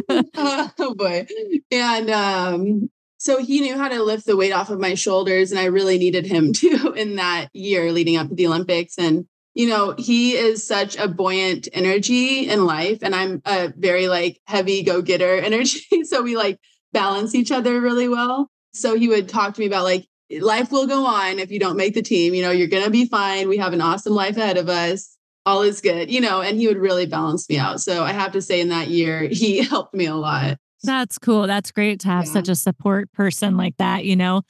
[0.08, 1.26] Oh boy.
[1.70, 5.58] And um, so he knew how to lift the weight off of my shoulders, and
[5.58, 8.96] I really needed him too in that year leading up to the Olympics.
[8.96, 9.26] And
[9.58, 13.00] you know, he is such a buoyant energy in life.
[13.02, 16.04] And I'm a very like heavy go getter energy.
[16.04, 16.60] so we like
[16.92, 18.52] balance each other really well.
[18.72, 20.06] So he would talk to me about like,
[20.40, 22.34] life will go on if you don't make the team.
[22.34, 23.48] You know, you're going to be fine.
[23.48, 25.16] We have an awesome life ahead of us.
[25.44, 27.80] All is good, you know, and he would really balance me out.
[27.80, 30.58] So I have to say, in that year, he helped me a lot.
[30.84, 31.46] That's cool.
[31.46, 32.32] That's great to have yeah.
[32.32, 34.42] such a support person like that, you know.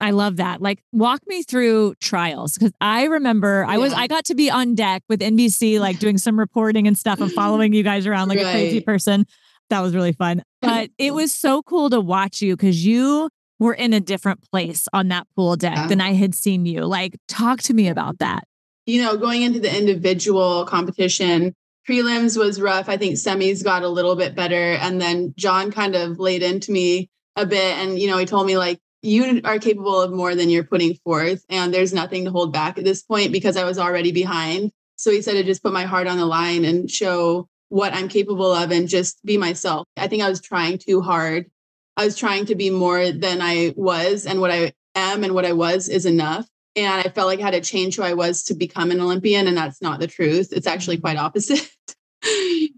[0.00, 0.62] I love that.
[0.62, 3.74] Like walk me through trials because I remember yeah.
[3.74, 6.96] I was I got to be on deck with NBC like doing some reporting and
[6.96, 8.46] stuff and following you guys around like right.
[8.46, 9.26] a crazy person.
[9.68, 10.42] That was really fun.
[10.62, 14.88] But it was so cool to watch you cuz you were in a different place
[14.92, 15.86] on that pool deck yeah.
[15.86, 16.10] than uh-huh.
[16.10, 16.86] I had seen you.
[16.86, 18.44] Like talk to me about that.
[18.86, 21.54] You know, going into the individual competition,
[21.88, 22.88] prelims was rough.
[22.88, 26.72] I think semis got a little bit better and then John kind of laid into
[26.72, 30.34] me a bit and you know, he told me like you are capable of more
[30.34, 33.64] than you're putting forth and there's nothing to hold back at this point because i
[33.64, 34.70] was already behind.
[34.96, 38.08] So he said to just put my heart on the line and show what i'm
[38.08, 39.86] capable of and just be myself.
[39.96, 41.50] I think i was trying too hard.
[41.96, 45.46] I was trying to be more than i was and what i am and what
[45.46, 46.46] i was is enough.
[46.76, 49.46] And i felt like i had to change who i was to become an olympian
[49.46, 50.52] and that's not the truth.
[50.52, 51.68] It's actually quite opposite.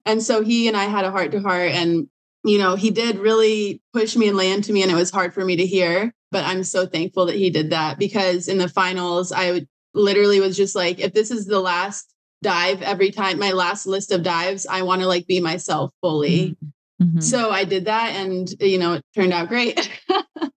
[0.05, 2.09] And so he and i had a heart to heart and
[2.45, 5.35] you know, he did really push me and lay into me, and it was hard
[5.35, 6.13] for me to hear.
[6.31, 10.57] but I'm so thankful that he did that because in the finals, I literally was
[10.57, 14.67] just like, if this is the last dive every time, my last list of dives,
[14.67, 16.51] I want to like be myself fully.
[16.51, 16.67] Mm-hmm.
[17.03, 17.21] Mm-hmm.
[17.21, 19.91] So I did that and you know it turned out great.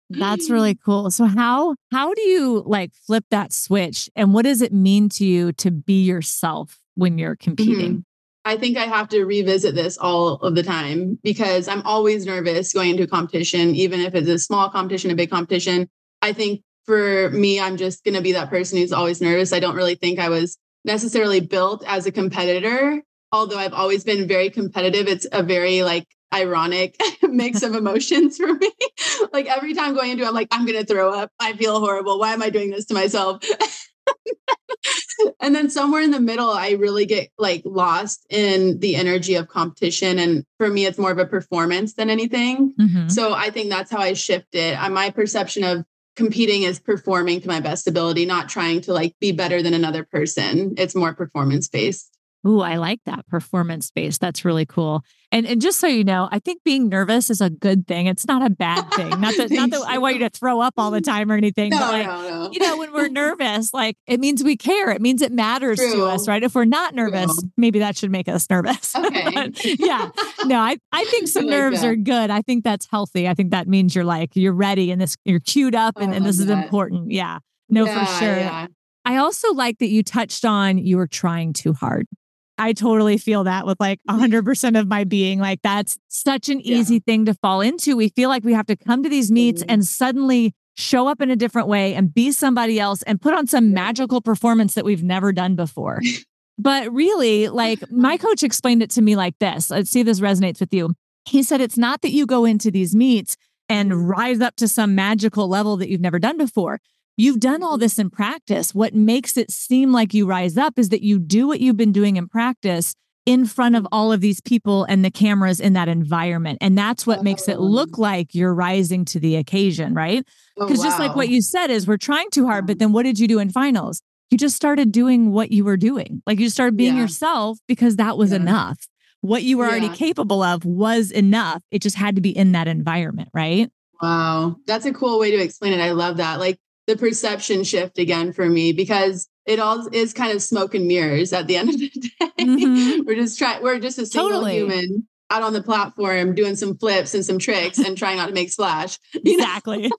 [0.09, 1.09] That's really cool.
[1.09, 5.25] So how how do you like flip that switch and what does it mean to
[5.25, 7.91] you to be yourself when you're competing?
[7.91, 7.99] Mm-hmm.
[8.45, 12.73] I think I have to revisit this all of the time because I'm always nervous
[12.73, 15.89] going into a competition, even if it's a small competition, a big competition.
[16.21, 19.51] I think for me, I'm just going to be that person who's always nervous.
[19.51, 24.27] I don't really think I was necessarily built as a competitor, although I've always been
[24.27, 25.07] very competitive.
[25.07, 28.71] It's a very like ironic mix of emotions for me.
[29.33, 31.31] like every time going into it, I'm like, I'm going to throw up.
[31.39, 32.19] I feel horrible.
[32.19, 33.43] Why am I doing this to myself?
[35.39, 39.47] and then somewhere in the middle, I really get like lost in the energy of
[39.47, 40.19] competition.
[40.19, 42.73] And for me, it's more of a performance than anything.
[42.79, 43.09] Mm-hmm.
[43.09, 44.77] So I think that's how I shift it.
[44.91, 45.85] My perception of
[46.15, 50.03] competing is performing to my best ability, not trying to like be better than another
[50.03, 50.75] person.
[50.77, 52.14] It's more performance based.
[52.47, 54.21] Ooh, I like that performance based.
[54.21, 55.03] That's really cool.
[55.31, 58.05] And and just so you know, I think being nervous is a good thing.
[58.05, 59.09] It's not a bad thing.
[59.09, 61.71] Not that not that I want you to throw up all the time or anything.
[61.71, 62.51] No, but like, no, no.
[62.51, 64.91] you know, when we're nervous, like it means we care.
[64.91, 65.91] It means it matters True.
[65.93, 66.43] to us, right?
[66.43, 67.49] If we're not nervous, True.
[67.57, 68.95] maybe that should make us nervous.
[68.95, 69.51] Okay.
[69.79, 70.09] yeah.
[70.45, 71.87] No, I, I think some like nerves that.
[71.87, 72.29] are good.
[72.29, 73.27] I think that's healthy.
[73.27, 76.15] I think that means you're like you're ready and this you're queued up and, oh,
[76.15, 76.43] and this that.
[76.43, 77.11] is important.
[77.11, 77.39] Yeah.
[77.69, 78.37] No, yeah, for sure.
[78.37, 78.67] Yeah.
[79.05, 82.07] I also like that you touched on you were trying too hard.
[82.57, 85.39] I totally feel that with like 100% of my being.
[85.39, 86.99] Like, that's such an easy yeah.
[87.05, 87.95] thing to fall into.
[87.95, 89.71] We feel like we have to come to these meets mm-hmm.
[89.71, 93.47] and suddenly show up in a different way and be somebody else and put on
[93.47, 96.01] some magical performance that we've never done before.
[96.57, 99.69] but really, like, my coach explained it to me like this.
[99.69, 100.93] Let's see if this resonates with you.
[101.25, 103.35] He said, it's not that you go into these meets
[103.67, 104.05] and mm-hmm.
[104.05, 106.79] rise up to some magical level that you've never done before.
[107.17, 107.81] You've done all mm-hmm.
[107.81, 108.75] this in practice.
[108.75, 111.91] What makes it seem like you rise up is that you do what you've been
[111.91, 115.87] doing in practice in front of all of these people and the cameras in that
[115.87, 116.59] environment.
[116.61, 118.01] And that's what makes it look oh.
[118.01, 120.23] like you're rising to the occasion, right?
[120.55, 120.89] Because oh, wow.
[120.89, 122.79] just like what you said is we're trying too hard, but mm-hmm.
[122.79, 124.01] then what did you do in finals?
[124.29, 126.21] You just started doing what you were doing.
[126.27, 127.01] Like you started being yeah.
[127.01, 128.37] yourself because that was yeah.
[128.37, 128.77] enough.
[129.21, 129.71] What you were yeah.
[129.71, 131.63] already capable of was enough.
[131.71, 133.71] It just had to be in that environment, right?
[134.01, 134.57] Wow.
[134.67, 135.81] That's a cool way to explain it.
[135.81, 136.39] I love that.
[136.39, 140.87] Like the perception shift again for me because it all is kind of smoke and
[140.87, 142.31] mirrors at the end of the day.
[142.39, 143.05] Mm-hmm.
[143.05, 144.55] we're just trying, we're just a single totally.
[144.55, 148.33] human out on the platform doing some flips and some tricks and trying not to
[148.33, 148.99] make splash.
[149.13, 149.91] Exactly.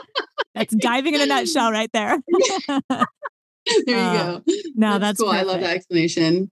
[0.54, 2.18] that's diving in a nutshell right there.
[2.88, 3.06] there
[3.86, 4.42] you uh, go.
[4.74, 5.30] No, that's, that's cool.
[5.30, 5.48] Perfect.
[5.48, 6.50] I love that explanation.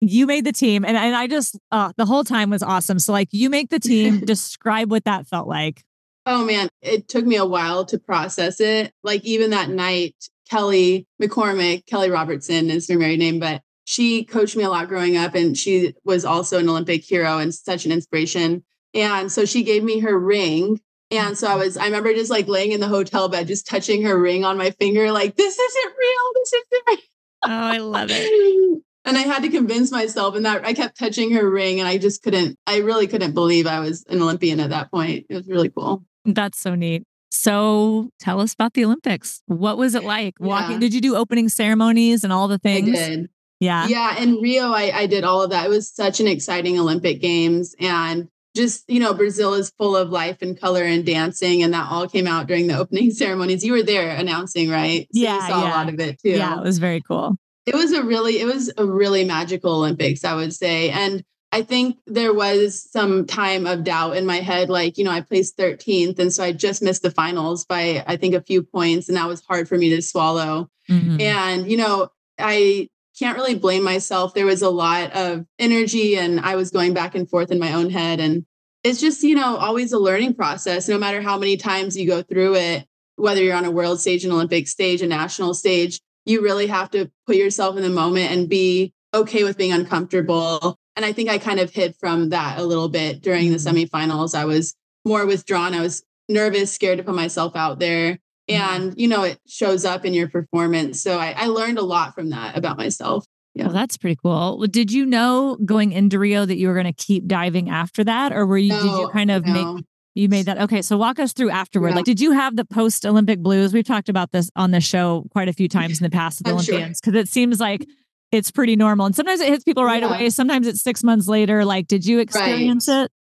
[0.00, 3.00] You made the team, and, and I just uh, the whole time was awesome.
[3.00, 4.20] So, like, you make the team.
[4.20, 5.82] describe what that felt like.
[6.30, 8.92] Oh man, it took me a while to process it.
[9.02, 10.14] Like even that night,
[10.50, 15.16] Kelly McCormick, Kelly Robertson is her married name, but she coached me a lot growing
[15.16, 18.62] up and she was also an Olympic hero and such an inspiration.
[18.92, 20.78] And so she gave me her ring.
[21.10, 24.02] And so I was, I remember just like laying in the hotel bed, just touching
[24.02, 26.32] her ring on my finger, like, this isn't real.
[26.34, 26.98] This isn't real.
[27.44, 28.82] Oh, I love it.
[29.06, 31.96] and I had to convince myself and that I kept touching her ring and I
[31.96, 35.24] just couldn't, I really couldn't believe I was an Olympian at that point.
[35.30, 36.04] It was really cool.
[36.24, 37.04] That's so neat.
[37.30, 39.42] So tell us about the Olympics.
[39.46, 40.72] What was it like walking?
[40.72, 40.80] Yeah.
[40.80, 42.88] Did you do opening ceremonies and all the things?
[42.88, 43.30] I did.
[43.60, 43.86] Yeah.
[43.86, 44.18] Yeah.
[44.18, 45.66] In Rio, I, I did all of that.
[45.66, 47.74] It was such an exciting Olympic Games.
[47.80, 51.62] And just, you know, Brazil is full of life and color and dancing.
[51.62, 53.64] And that all came out during the opening ceremonies.
[53.64, 55.02] You were there announcing, right?
[55.12, 55.46] So yeah.
[55.46, 55.68] saw yeah.
[55.68, 56.30] a lot of it too.
[56.30, 56.58] Yeah.
[56.58, 57.36] It was very cool.
[57.66, 60.90] It was a really, it was a really magical Olympics, I would say.
[60.90, 65.10] And I think there was some time of doubt in my head, like, you know,
[65.10, 66.18] I placed 13th.
[66.18, 69.08] And so I just missed the finals by, I think, a few points.
[69.08, 70.68] And that was hard for me to swallow.
[70.90, 71.20] Mm-hmm.
[71.20, 74.34] And, you know, I can't really blame myself.
[74.34, 77.72] There was a lot of energy and I was going back and forth in my
[77.72, 78.20] own head.
[78.20, 78.44] And
[78.84, 80.86] it's just, you know, always a learning process.
[80.86, 84.24] No matter how many times you go through it, whether you're on a world stage,
[84.24, 88.30] an Olympic stage, a national stage, you really have to put yourself in the moment
[88.30, 92.58] and be okay with being uncomfortable and I think I kind of hid from that
[92.58, 93.76] a little bit during the mm-hmm.
[93.76, 94.34] semifinals.
[94.34, 95.72] I was more withdrawn.
[95.72, 98.18] I was nervous, scared to put myself out there.
[98.50, 98.60] Mm-hmm.
[98.60, 101.00] And, you know, it shows up in your performance.
[101.00, 103.24] So I, I learned a lot from that about myself.
[103.54, 103.66] Yeah.
[103.66, 104.66] Well, that's pretty cool.
[104.66, 108.32] Did you know going into Rio that you were going to keep diving after that?
[108.32, 109.74] Or were you, no, did you kind of no.
[109.74, 109.84] make,
[110.16, 110.58] you made that?
[110.62, 110.82] Okay.
[110.82, 111.90] So walk us through afterward.
[111.90, 111.96] Yeah.
[111.96, 113.72] Like, did you have the post Olympic blues?
[113.72, 116.46] We've talked about this on the show quite a few times in the past with
[116.46, 117.20] the Olympians because sure.
[117.20, 117.86] it seems like
[118.32, 119.06] it's pretty normal.
[119.06, 120.08] And sometimes it hits people right yeah.
[120.08, 120.30] away.
[120.30, 121.64] Sometimes it's six months later.
[121.64, 123.04] Like, did you experience right.
[123.04, 123.12] it?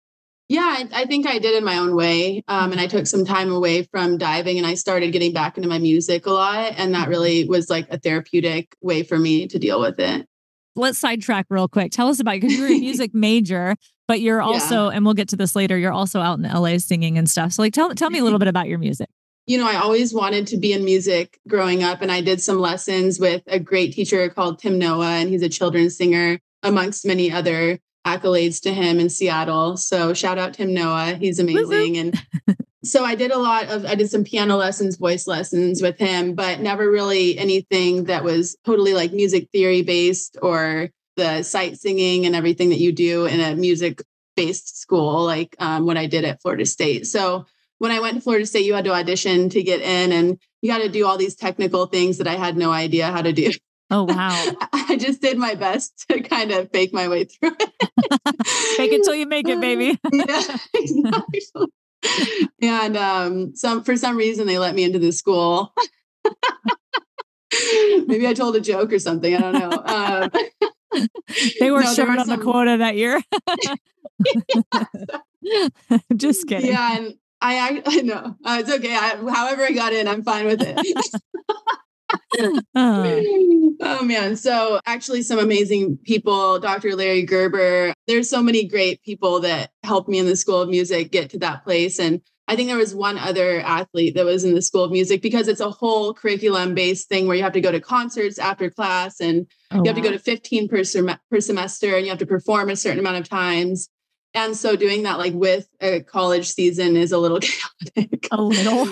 [0.50, 2.42] Yeah, I, I, think I did in my own way.
[2.48, 5.68] Um, and I took some time away from diving and I started getting back into
[5.68, 6.74] my music a lot.
[6.78, 10.26] And that really was like a therapeutic way for me to deal with it.
[10.76, 11.92] Let's sidetrack real quick.
[11.92, 13.76] Tell us about because you're a music major,
[14.08, 14.96] but you're also, yeah.
[14.96, 17.52] and we'll get to this later, you're also out in LA singing and stuff.
[17.52, 19.10] So like tell tell me a little bit about your music.
[19.48, 22.60] You know, I always wanted to be in music growing up, and I did some
[22.60, 27.32] lessons with a great teacher called Tim Noah, and he's a children's singer amongst many
[27.32, 29.78] other accolades to him in Seattle.
[29.78, 31.16] So shout out Tim Noah.
[31.16, 31.98] He's amazing.
[31.98, 32.22] And
[32.84, 36.34] so I did a lot of I did some piano lessons, voice lessons with him,
[36.34, 42.26] but never really anything that was totally like music theory based or the sight singing
[42.26, 44.02] and everything that you do in a music
[44.36, 47.08] based school like um, what I did at Florida State.
[47.08, 47.46] So
[47.80, 50.72] when I went to Florida State, you had to audition to get in and you
[50.72, 53.52] got to do all these technical things that I had no idea how to do.
[53.90, 54.52] Oh, wow.
[54.74, 57.74] I just did my best to kind of fake my way through it.
[58.78, 59.98] fake it till you make it, baby.
[60.12, 61.42] yeah, exactly.
[62.62, 65.74] and um, some for some reason they let me into the school.
[68.08, 69.34] Maybe I told a joke or something.
[69.34, 69.72] I don't know.
[69.86, 71.08] Um,
[71.60, 72.40] they were no, short on some...
[72.40, 73.22] the quota that year.
[76.16, 76.72] Just kidding.
[76.72, 78.96] Yeah, and I I know uh, it's okay.
[78.96, 80.78] I, however I got in, I'm fine with it.
[82.76, 84.36] oh man.
[84.36, 86.96] So actually some amazing people, Dr.
[86.96, 87.94] Larry Gerber.
[88.08, 91.40] There's so many great people that helped me in the School of Music get to
[91.40, 92.00] that place.
[92.00, 95.22] And I think there was one other athlete that was in the School of Music
[95.22, 98.70] because it's a whole curriculum based thing where you have to go to concerts after
[98.70, 100.04] class and oh, you have wow.
[100.04, 103.00] to go to 15 per, sem- per semester and you have to perform a certain
[103.00, 103.90] amount of times.
[104.34, 107.40] And so doing that like with a college season is a little
[107.96, 108.28] chaotic.
[108.32, 108.88] A little.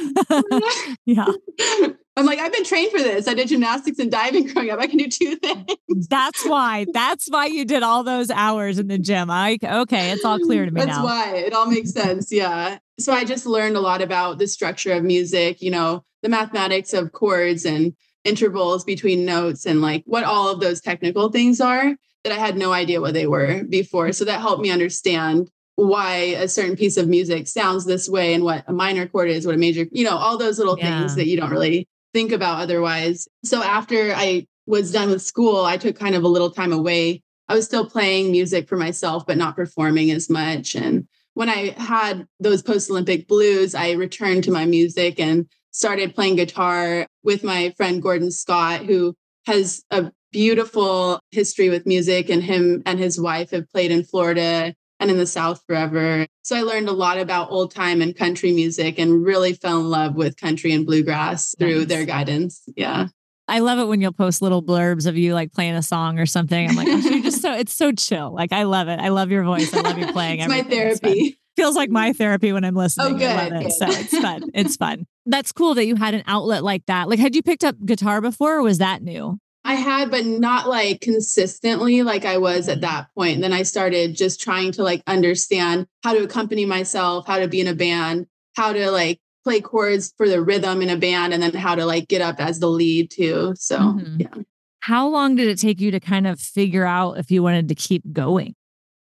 [1.06, 1.28] yeah.
[2.18, 3.28] I'm like, I've been trained for this.
[3.28, 4.80] I did gymnastics and diving growing up.
[4.80, 6.08] I can do two things.
[6.10, 6.86] That's why.
[6.94, 9.30] That's why you did all those hours in the gym.
[9.30, 11.04] I okay, it's all clear to me That's now.
[11.04, 11.36] why.
[11.36, 12.32] It all makes sense.
[12.32, 12.80] Yeah.
[13.00, 16.94] So I just learned a lot about the structure of music, you know, the mathematics
[16.94, 17.94] of chords and
[18.24, 21.96] intervals between notes and like what all of those technical things are
[22.26, 24.12] that I had no idea what they were before.
[24.12, 28.44] So that helped me understand why a certain piece of music sounds this way and
[28.44, 31.02] what a minor chord is, what a major, you know, all those little yeah.
[31.02, 33.28] things that you don't really think about otherwise.
[33.44, 37.22] So after I was done with school, I took kind of a little time away.
[37.48, 40.74] I was still playing music for myself, but not performing as much.
[40.74, 46.16] And when I had those post Olympic blues, I returned to my music and started
[46.16, 49.14] playing guitar with my friend Gordon Scott, who
[49.46, 52.30] has a beautiful history with music.
[52.30, 56.26] And him and his wife have played in Florida and in the South forever.
[56.44, 59.90] So I learned a lot about old time and country music and really fell in
[59.90, 61.88] love with country and bluegrass through nice.
[61.88, 62.64] their guidance.
[62.76, 63.08] Yeah.
[63.48, 66.26] I love it when you'll post little blurbs of you like playing a song or
[66.26, 66.68] something.
[66.68, 68.34] I'm like, oh, you're just so it's so chill.
[68.34, 69.00] Like I love it.
[69.00, 69.74] I love your voice.
[69.74, 70.40] I love you playing.
[70.40, 71.38] it's my therapy.
[71.56, 73.16] Feels like my therapy when I'm oh, listening.
[73.16, 73.64] Oh, good, I love it.
[73.66, 73.74] Good.
[73.74, 74.44] So it's fun.
[74.54, 75.06] It's fun.
[75.26, 77.08] That's cool that you had an outlet like that.
[77.10, 79.40] Like, had you picked up guitar before or was that new?
[79.66, 82.82] I had, but not like consistently like I was at mm-hmm.
[82.82, 83.36] that point.
[83.36, 87.48] And then I started just trying to like understand how to accompany myself, how to
[87.48, 91.34] be in a band, how to like play chords for the rhythm in a band,
[91.34, 93.54] and then how to like get up as the lead too.
[93.58, 94.22] So, mm-hmm.
[94.22, 94.44] yeah.
[94.82, 97.76] How long did it take you to kind of figure out if you wanted to
[97.76, 98.54] keep going?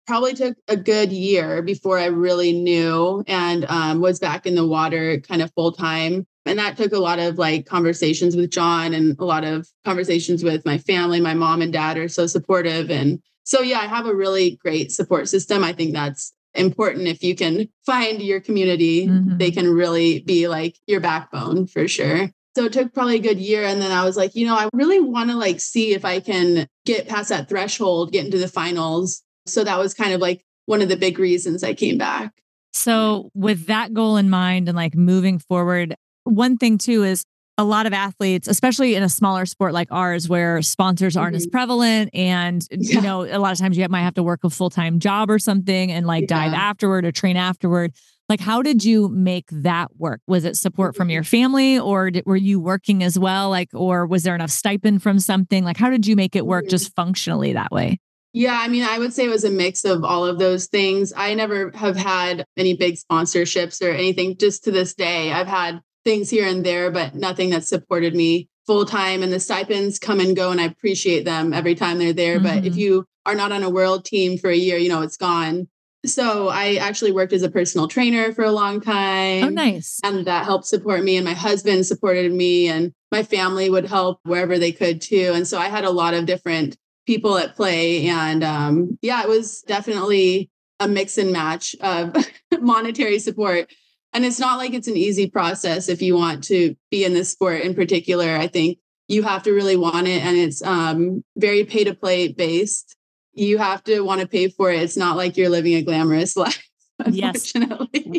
[0.07, 4.65] Probably took a good year before I really knew and um, was back in the
[4.65, 6.25] water kind of full time.
[6.45, 10.43] And that took a lot of like conversations with John and a lot of conversations
[10.43, 11.19] with my family.
[11.19, 12.91] My mom and dad are so supportive.
[12.91, 15.63] And so, yeah, I have a really great support system.
[15.63, 19.37] I think that's important if you can find your community, mm-hmm.
[19.37, 22.29] they can really be like your backbone for sure.
[22.55, 23.63] So it took probably a good year.
[23.63, 26.21] And then I was like, you know, I really want to like see if I
[26.21, 29.21] can get past that threshold, get into the finals.
[29.45, 32.31] So that was kind of like one of the big reasons I came back.
[32.73, 37.23] So, with that goal in mind and like moving forward, one thing too is
[37.57, 41.37] a lot of athletes, especially in a smaller sport like ours, where sponsors aren't mm-hmm.
[41.37, 42.95] as prevalent, and yeah.
[42.95, 45.29] you know, a lot of times you might have to work a full time job
[45.29, 46.49] or something, and like yeah.
[46.49, 47.93] dive afterward or train afterward.
[48.27, 50.19] Like, how did you make that work?
[50.25, 51.29] Was it support from your mm-hmm.
[51.29, 53.49] family, or did, were you working as well?
[53.49, 55.63] Like, or was there enough stipend from something?
[55.63, 56.71] Like, how did you make it work mm-hmm.
[56.71, 57.99] just functionally that way?
[58.33, 61.13] Yeah, I mean, I would say it was a mix of all of those things.
[61.15, 64.35] I never have had any big sponsorships or anything.
[64.37, 68.47] Just to this day, I've had things here and there, but nothing that supported me
[68.65, 69.23] full time.
[69.23, 72.35] And the stipends come and go, and I appreciate them every time they're there.
[72.35, 72.43] Mm-hmm.
[72.43, 72.79] But if mm-hmm.
[72.79, 75.67] you are not on a world team for a year, you know, it's gone.
[76.05, 79.43] So I actually worked as a personal trainer for a long time.
[79.43, 79.99] Oh, nice.
[80.03, 81.17] And that helped support me.
[81.17, 85.31] And my husband supported me, and my family would help wherever they could too.
[85.33, 86.77] And so I had a lot of different
[87.07, 88.07] people at play.
[88.07, 90.49] And um, yeah, it was definitely
[90.79, 92.15] a mix and match of
[92.59, 93.71] monetary support.
[94.15, 97.29] And it's not like it's an easy process if you want to be in this
[97.29, 98.37] sport in particular.
[98.37, 102.29] I think you have to really want it and it's um, very pay to play
[102.29, 102.95] based.
[103.33, 104.81] You have to want to pay for it.
[104.81, 106.65] It's not like you're living a glamorous life.
[107.09, 107.51] Yes.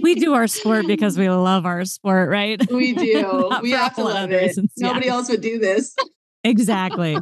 [0.03, 2.61] we do our sport because we love our sport, right?
[2.71, 3.51] We do.
[3.63, 4.43] we have to love it.
[4.43, 4.73] Reasons.
[4.77, 5.97] Nobody else would do this.
[6.45, 7.17] exactly.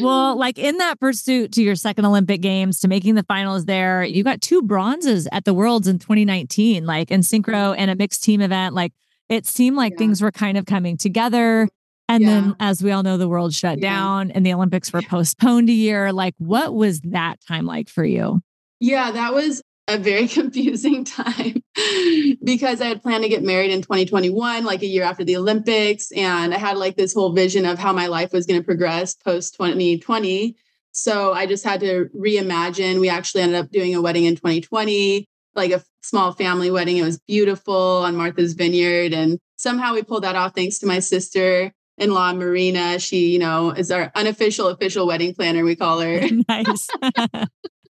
[0.00, 4.04] Well, like in that pursuit to your second Olympic Games, to making the finals there,
[4.04, 8.22] you got two bronzes at the Worlds in 2019, like in synchro and a mixed
[8.22, 8.74] team event.
[8.74, 8.92] Like
[9.28, 9.98] it seemed like yeah.
[9.98, 11.68] things were kind of coming together.
[12.08, 12.28] And yeah.
[12.28, 13.90] then, as we all know, the world shut yeah.
[13.90, 16.12] down and the Olympics were postponed a year.
[16.12, 18.40] Like, what was that time like for you?
[18.80, 21.62] Yeah, that was a very confusing time
[22.44, 26.10] because I had planned to get married in 2021, like a year after the Olympics.
[26.12, 29.14] And I had like this whole vision of how my life was going to progress
[29.14, 30.56] post 2020.
[30.92, 33.00] So I just had to reimagine.
[33.00, 36.96] We actually ended up doing a wedding in 2020, like a small family wedding.
[36.96, 39.12] It was beautiful on Martha's Vineyard.
[39.12, 42.98] And somehow we pulled that off thanks to my sister in law, Marina.
[42.98, 46.22] She, you know, is our unofficial official wedding planner, we call her.
[46.48, 46.88] nice.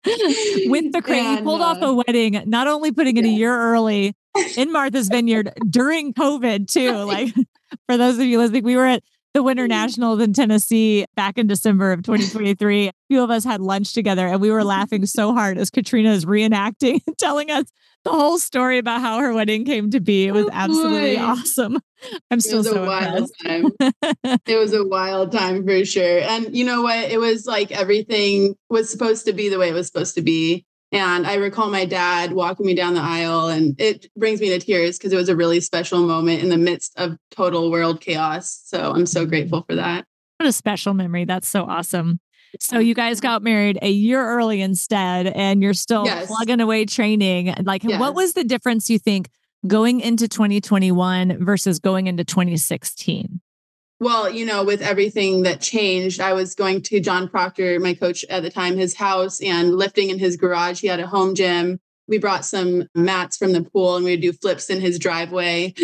[0.70, 1.38] with the crane.
[1.38, 3.30] He pulled off a wedding, not only putting it yeah.
[3.30, 4.14] a year early
[4.56, 6.88] in Martha's Vineyard during COVID, too.
[7.08, 7.34] Like
[7.88, 9.02] for those of you listening, we were at
[9.34, 9.70] the Winter mm-hmm.
[9.70, 12.88] Nationals in Tennessee back in December of 2023.
[12.88, 16.10] A few of us had lunch together and we were laughing so hard as Katrina
[16.10, 17.64] is reenacting, telling us
[18.04, 20.26] the whole story about how her wedding came to be.
[20.26, 21.78] It was oh, absolutely awesome.
[22.30, 23.70] I'm still so wild time.
[23.80, 26.20] it was a wild time for sure.
[26.20, 27.10] And you know what?
[27.10, 30.64] It was like everything was supposed to be the way it was supposed to be.
[30.90, 34.58] And I recall my dad walking me down the aisle, and it brings me to
[34.58, 38.62] tears because it was a really special moment in the midst of total world chaos.
[38.64, 40.06] So I'm so grateful for that.
[40.38, 41.24] What a special memory.
[41.24, 42.20] That's so awesome.
[42.60, 46.26] So you guys got married a year early instead, and you're still yes.
[46.26, 47.54] plugging away training.
[47.62, 48.00] Like, yes.
[48.00, 49.28] what was the difference you think
[49.66, 53.40] going into 2021 versus going into 2016?
[54.00, 58.24] Well, you know, with everything that changed, I was going to John Proctor, my coach
[58.30, 60.80] at the time, his house and lifting in his garage.
[60.80, 61.80] He had a home gym.
[62.06, 65.74] We brought some mats from the pool and we would do flips in his driveway.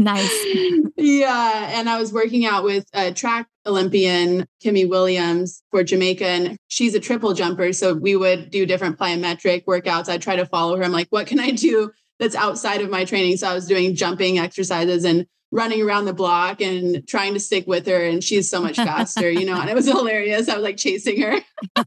[0.00, 0.32] Nice.
[0.96, 1.78] yeah.
[1.78, 6.26] And I was working out with a track Olympian, Kimmy Williams, for Jamaica.
[6.26, 7.74] And she's a triple jumper.
[7.74, 10.08] So we would do different plyometric workouts.
[10.08, 10.82] I'd try to follow her.
[10.82, 13.36] I'm like, what can I do that's outside of my training?
[13.36, 17.66] So I was doing jumping exercises and running around the block and trying to stick
[17.66, 20.48] with her and she's so much faster you know and it was hilarious.
[20.48, 21.38] I was like chasing her.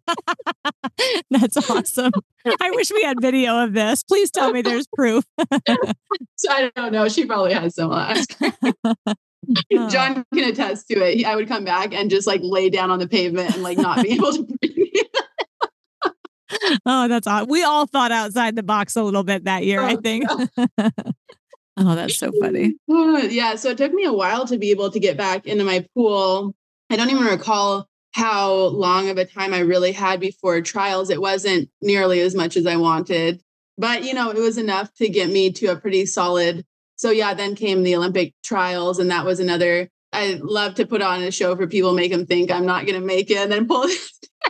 [1.29, 2.11] That's awesome.
[2.59, 4.03] I wish we had video of this.
[4.03, 5.23] Please tell me there's proof.
[6.35, 7.07] So i don't know.
[7.07, 8.35] She probably has some last.
[9.89, 12.99] john can attest to it i would come back and just like lay down on
[12.99, 14.93] the pavement and like not be able to breathe.
[16.85, 19.85] Oh that's awesome we all thought outside the box a little bit that year oh,
[19.85, 20.25] i think
[21.77, 22.75] Oh, that's so funny.
[22.87, 23.55] yeah.
[23.55, 26.55] So it took me a while to be able to get back into my pool.
[26.89, 31.09] I don't even recall how long of a time I really had before trials.
[31.09, 33.41] It wasn't nearly as much as I wanted,
[33.77, 36.63] but you know, it was enough to get me to a pretty solid.
[36.95, 39.89] So yeah, then came the Olympic trials, and that was another.
[40.13, 42.99] I love to put on a show for people, make them think I'm not going
[42.99, 43.87] to make it, and then pull.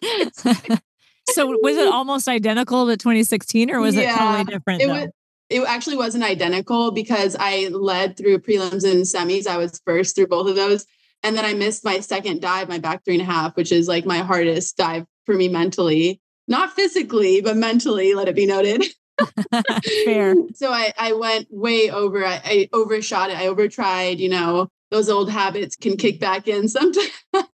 [0.02, 0.80] It.
[1.30, 4.82] So was it almost identical to 2016, or was yeah, it totally different?
[4.82, 5.08] It was,
[5.54, 9.46] it actually wasn't identical because I led through prelims and semis.
[9.46, 10.86] I was first through both of those.
[11.22, 13.88] And then I missed my second dive, my back three and a half, which is
[13.88, 18.84] like my hardest dive for me mentally, not physically, but mentally, let it be noted.
[20.06, 20.36] Fair.
[20.56, 22.26] So I, I went way over.
[22.26, 23.38] I, I overshot it.
[23.38, 27.10] I overtried, you know, those old habits can kick back in sometimes.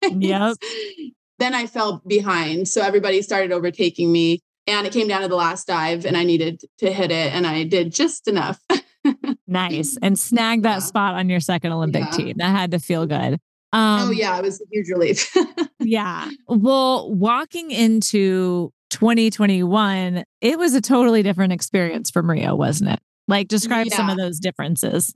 [0.03, 0.57] Yep.
[1.39, 2.67] then I fell behind.
[2.67, 6.23] So everybody started overtaking me and it came down to the last dive and I
[6.23, 8.59] needed to hit it and I did just enough.
[9.47, 9.97] nice.
[10.01, 10.79] And snag that yeah.
[10.79, 12.11] spot on your second Olympic yeah.
[12.11, 12.35] team.
[12.37, 13.39] That had to feel good.
[13.73, 15.35] Oh, um, oh yeah, it was a huge relief.
[15.79, 16.29] yeah.
[16.47, 22.99] Well, walking into 2021, it was a totally different experience for Maria, wasn't it?
[23.27, 23.97] Like describe yeah.
[23.97, 25.13] some of those differences.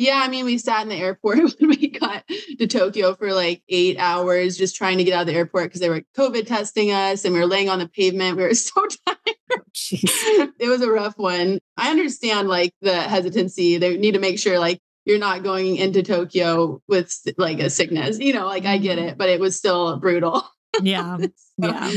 [0.00, 2.24] Yeah, I mean, we sat in the airport when we got
[2.58, 5.82] to Tokyo for like eight hours just trying to get out of the airport because
[5.82, 8.38] they were COVID testing us and we were laying on the pavement.
[8.38, 9.36] We were so tired.
[10.58, 11.58] it was a rough one.
[11.76, 13.76] I understand like the hesitancy.
[13.76, 18.18] They need to make sure like you're not going into Tokyo with like a sickness,
[18.18, 19.08] you know, like I get mm-hmm.
[19.08, 20.48] it, but it was still brutal.
[20.80, 21.18] Yeah.
[21.20, 21.26] so,
[21.58, 21.92] yeah.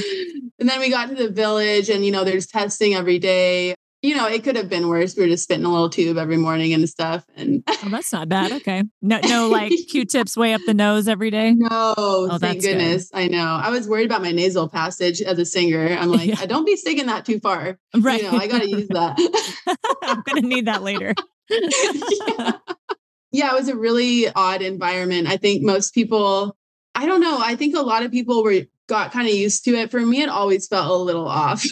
[0.60, 4.18] And then we got to the village and, you know, there's testing every day you
[4.18, 5.16] know, it could have been worse.
[5.16, 7.26] We were just spitting a little tube every morning and stuff.
[7.38, 8.52] And oh, that's not bad.
[8.52, 8.84] Okay.
[9.02, 11.54] No, no, like Q-tips way up the nose every day.
[11.54, 13.10] No, oh, thank goodness.
[13.10, 13.18] Good.
[13.18, 13.46] I know.
[13.64, 15.88] I was worried about my nasal passage as a singer.
[15.88, 16.36] I'm like, yeah.
[16.38, 17.80] I don't be sticking that too far.
[17.98, 18.22] Right.
[18.22, 19.18] You know, I got to use that.
[20.04, 21.16] I'm going to need that later.
[21.50, 22.52] yeah.
[23.32, 25.28] yeah, it was a really odd environment.
[25.28, 26.58] I think most people,
[26.94, 27.40] I don't know.
[27.40, 29.92] I think a lot of people were got kind of used to it.
[29.92, 31.64] For me, it always felt a little off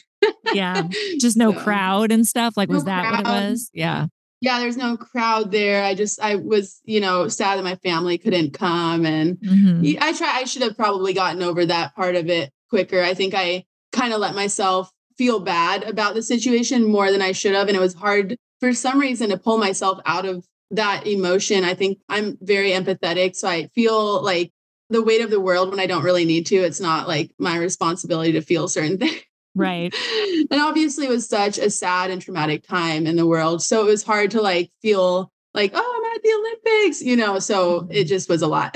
[0.53, 0.87] yeah.
[1.19, 2.55] Just no so, crowd and stuff.
[2.57, 3.25] Like, no was that crowd.
[3.25, 3.69] what it was?
[3.73, 4.07] Yeah.
[4.41, 5.83] Yeah, there's no crowd there.
[5.83, 9.05] I just, I was, you know, sad that my family couldn't come.
[9.05, 10.03] And mm-hmm.
[10.03, 13.03] I try, I should have probably gotten over that part of it quicker.
[13.03, 17.33] I think I kind of let myself feel bad about the situation more than I
[17.33, 17.67] should have.
[17.67, 21.63] And it was hard for some reason to pull myself out of that emotion.
[21.63, 23.35] I think I'm very empathetic.
[23.35, 24.51] So I feel like
[24.89, 26.55] the weight of the world when I don't really need to.
[26.57, 29.21] It's not like my responsibility to feel certain things.
[29.55, 29.93] Right.
[30.51, 33.61] and obviously it was such a sad and traumatic time in the world.
[33.61, 37.39] So it was hard to like feel like, oh, I'm at the Olympics, you know.
[37.39, 38.07] So it mm-hmm.
[38.07, 38.75] just was a lot.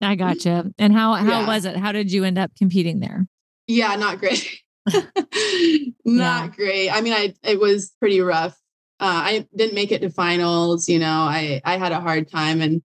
[0.00, 0.70] I gotcha.
[0.78, 1.46] And how how yeah.
[1.46, 1.76] was it?
[1.76, 3.26] How did you end up competing there?
[3.66, 4.62] Yeah, not great.
[4.86, 5.04] not
[6.04, 6.48] yeah.
[6.48, 6.90] great.
[6.90, 8.56] I mean, I it was pretty rough.
[9.00, 10.88] Uh, I didn't make it to finals.
[10.88, 12.82] You know, I I had a hard time, and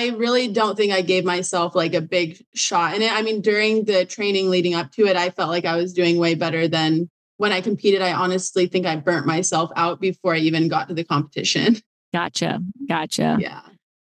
[0.00, 3.12] I really don't think I gave myself like a big shot in it.
[3.12, 6.18] I mean, during the training leading up to it, I felt like I was doing
[6.18, 8.00] way better than when I competed.
[8.00, 11.76] I honestly think I burnt myself out before I even got to the competition.
[12.14, 12.60] Gotcha.
[12.88, 13.36] Gotcha.
[13.38, 13.60] Yeah.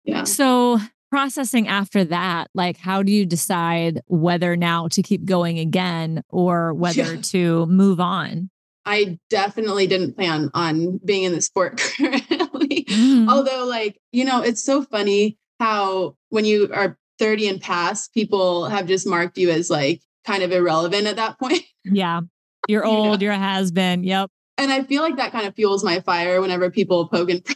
[0.05, 0.25] Yeah.
[0.25, 0.79] So,
[1.11, 6.75] processing after that, like, how do you decide whether now to keep going again or
[6.75, 7.21] whether yeah.
[7.23, 8.51] to move on?
[8.85, 12.85] I definitely didn't plan on being in the sport currently.
[12.85, 13.29] Mm-hmm.
[13.31, 18.67] Although, like, you know, it's so funny how when you are 30 and past, people
[18.67, 21.63] have just marked you as like kind of irrelevant at that point.
[21.89, 22.23] Yeah.
[22.67, 24.03] You're old, you are a has been.
[24.03, 24.29] Yep.
[24.59, 27.47] And I feel like that kind of fuels my fire whenever people poke and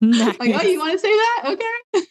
[0.00, 0.36] nice.
[0.40, 1.56] like, oh, you want to say that?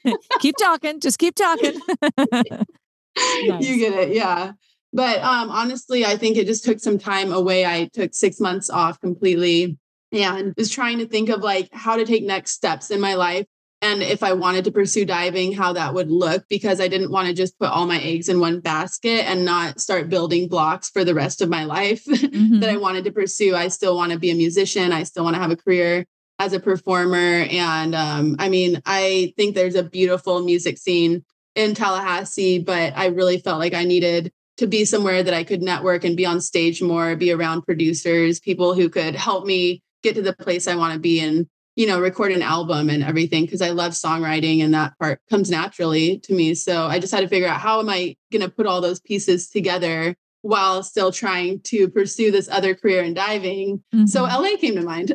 [0.05, 0.15] Okay.
[0.39, 1.01] keep talking.
[1.01, 1.81] Just keep talking.
[2.17, 3.67] nice.
[3.67, 4.15] You get it.
[4.15, 4.53] Yeah.
[4.93, 7.65] But um, honestly, I think it just took some time away.
[7.65, 9.77] I took six months off completely
[10.13, 13.47] and was trying to think of like how to take next steps in my life
[13.81, 17.27] and if I wanted to pursue diving, how that would look, because I didn't want
[17.27, 21.03] to just put all my eggs in one basket and not start building blocks for
[21.03, 22.59] the rest of my life mm-hmm.
[22.61, 23.55] that I wanted to pursue.
[23.55, 24.91] I still want to be a musician.
[24.91, 26.05] I still want to have a career
[26.39, 27.45] as a performer.
[27.49, 31.23] And um, I mean, I think there's a beautiful music scene
[31.55, 35.61] in Tallahassee, but I really felt like I needed to be somewhere that I could
[35.61, 40.15] network and be on stage more, be around producers, people who could help me get
[40.15, 43.45] to the place I want to be and you know, record an album and everything
[43.45, 46.55] because I love songwriting and that part comes naturally to me.
[46.55, 48.99] So I just had to figure out how am I going to put all those
[48.99, 53.83] pieces together while still trying to pursue this other career in diving.
[53.93, 54.05] Mm-hmm.
[54.05, 55.11] So LA came to mind.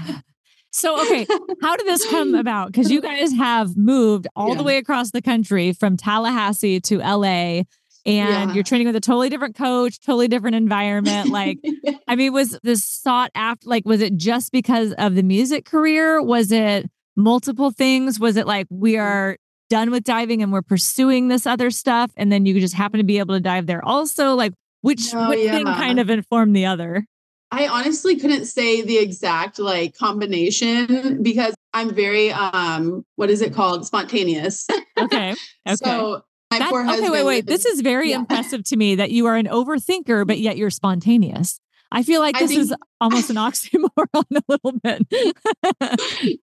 [0.70, 1.26] so, okay,
[1.62, 2.68] how did this come about?
[2.68, 4.54] Because you guys have moved all yeah.
[4.54, 7.64] the way across the country from Tallahassee to LA
[8.04, 8.54] and yeah.
[8.54, 11.28] you're training with a totally different coach, totally different environment.
[11.30, 11.58] Like,
[12.08, 16.20] I mean, was this sought after, like, was it just because of the music career?
[16.20, 18.18] Was it multiple things?
[18.18, 19.02] Was it like we mm.
[19.02, 19.36] are
[19.70, 22.10] done with diving and we're pursuing this other stuff?
[22.16, 24.34] And then you just happen to be able to dive there also?
[24.34, 25.52] Like, which, oh, which yeah.
[25.52, 27.06] thing kind of informed the other?
[27.52, 33.54] I honestly couldn't say the exact like combination because I'm very um what is it
[33.54, 34.66] called spontaneous.
[34.98, 35.34] Okay.
[35.66, 35.74] Okay.
[35.74, 36.22] so
[36.58, 37.08] my poor husband.
[37.08, 37.46] Okay, wait, wait.
[37.46, 38.16] This is very yeah.
[38.16, 41.60] impressive to me that you are an overthinker, but yet you're spontaneous.
[41.90, 45.06] I feel like this think, is almost an oxymoron a little bit.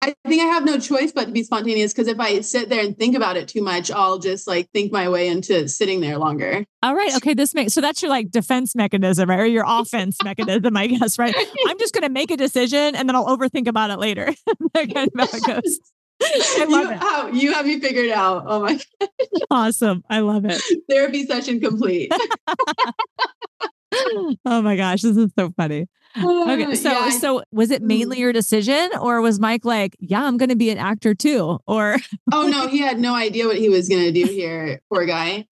[0.05, 2.85] I think I have no choice but to be spontaneous because if I sit there
[2.85, 6.19] and think about it too much, I'll just like think my way into sitting there
[6.19, 6.65] longer.
[6.83, 7.17] All right.
[7.17, 7.33] Okay.
[7.33, 9.41] This makes so that's your like defense mechanism, right?
[9.41, 11.35] Or your offense mechanism, I guess, right?
[11.67, 14.27] I'm just gonna make a decision and then I'll overthink about it later.
[14.75, 15.79] that kind of how it goes.
[16.59, 17.43] I love you, it.
[17.43, 18.45] You have me figured out.
[18.47, 18.85] Oh my God.
[19.51, 20.03] Awesome.
[20.09, 20.63] I love it.
[20.89, 22.11] Therapy session complete.
[24.45, 25.87] oh my gosh, this is so funny.
[26.17, 28.21] Okay, so yeah, so was it mainly mm.
[28.21, 31.59] your decision, or was Mike like, "Yeah, I'm going to be an actor too"?
[31.67, 31.97] Or
[32.33, 34.81] oh no, he had no idea what he was going to do here.
[34.93, 35.47] Poor guy.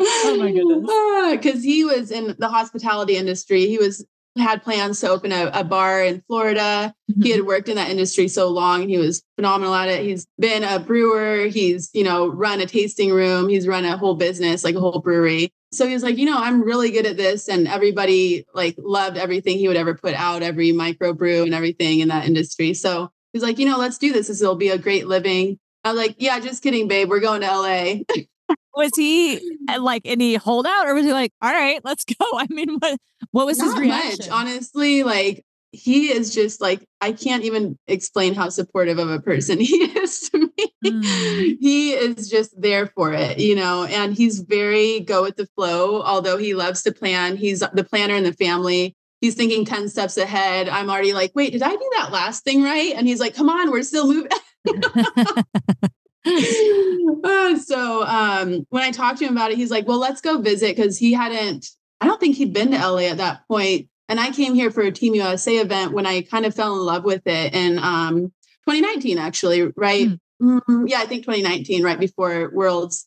[0.00, 1.36] oh my goodness!
[1.36, 3.66] Because he was in the hospitality industry.
[3.66, 4.04] He was
[4.38, 6.94] had plans to open a, a bar in Florida.
[7.10, 7.22] Mm-hmm.
[7.22, 10.04] He had worked in that industry so long and he was phenomenal at it.
[10.04, 11.46] He's been a brewer.
[11.46, 13.48] He's, you know, run a tasting room.
[13.48, 15.52] He's run a whole business, like a whole brewery.
[15.72, 17.48] So he was like, you know, I'm really good at this.
[17.48, 22.00] And everybody like loved everything he would ever put out, every micro brew and everything
[22.00, 22.74] in that industry.
[22.74, 24.28] So he's like, you know, let's do this.
[24.28, 25.58] This will be a great living.
[25.84, 27.08] I was like, yeah, just kidding, babe.
[27.08, 27.94] We're going to LA.
[28.74, 32.24] was he uh, like any holdout or was he like, all right, let's go?
[32.34, 32.98] I mean, what
[33.32, 34.16] what was Not his reaction?
[34.18, 39.20] Much, honestly, like he is just like I can't even explain how supportive of a
[39.20, 40.72] person he is to me.
[40.84, 41.56] Mm.
[41.60, 46.02] He is just there for it, you know, and he's very go with the flow.
[46.02, 48.94] Although he loves to plan, he's the planner in the family.
[49.20, 50.68] He's thinking 10 steps ahead.
[50.68, 52.92] I'm already like, wait, did I do that last thing right?
[52.94, 54.30] And he's like, come on, we're still moving.
[56.26, 60.38] uh, so um, when I talked to him about it, he's like, well, let's go
[60.38, 61.66] visit because he hadn't,
[62.00, 63.88] I don't think he'd been to LA at that point.
[64.08, 66.84] and I came here for a Team USA event when I kind of fell in
[66.84, 68.32] love with it in um,
[68.66, 70.08] 2019, actually, right?
[70.08, 70.20] Mm.
[70.40, 73.06] Mm, yeah, I think 2019, right before Worlds.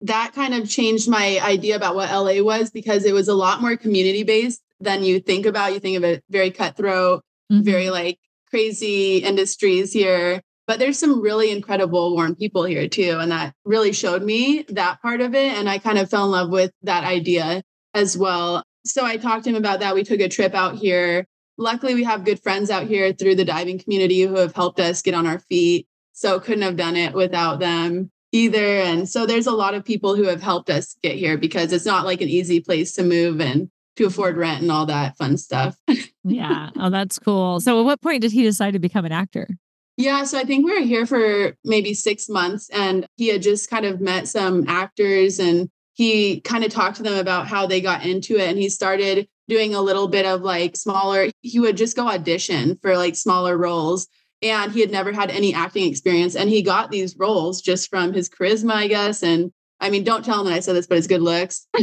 [0.00, 3.60] That kind of changed my idea about what LA was because it was a lot
[3.60, 5.74] more community based than you think about.
[5.74, 7.22] You think of it very cutthroat,
[7.52, 7.62] mm-hmm.
[7.62, 8.18] very like
[8.50, 10.42] crazy industries here.
[10.66, 13.18] But there's some really incredible, warm people here too.
[13.20, 15.52] And that really showed me that part of it.
[15.54, 17.62] And I kind of fell in love with that idea
[17.94, 19.94] as well so I talked to him about that.
[19.94, 21.26] We took a trip out here.
[21.58, 25.02] Luckily, we have good friends out here through the diving community who have helped us
[25.02, 25.86] get on our feet.
[26.12, 28.78] So couldn't have done it without them either.
[28.78, 31.86] And so there's a lot of people who have helped us get here because it's
[31.86, 35.36] not like an easy place to move and to afford rent and all that fun
[35.36, 35.76] stuff.
[36.24, 36.70] yeah.
[36.78, 37.60] Oh, that's cool.
[37.60, 39.48] So at what point did he decide to become an actor?
[39.96, 43.68] Yeah, so I think we were here for maybe six months and he had just
[43.68, 47.80] kind of met some actors and he kind of talked to them about how they
[47.80, 51.76] got into it and he started doing a little bit of like smaller he would
[51.76, 54.08] just go audition for like smaller roles
[54.40, 58.12] and he had never had any acting experience and he got these roles just from
[58.12, 60.96] his charisma i guess and i mean don't tell him that i said this but
[60.96, 61.66] his good looks.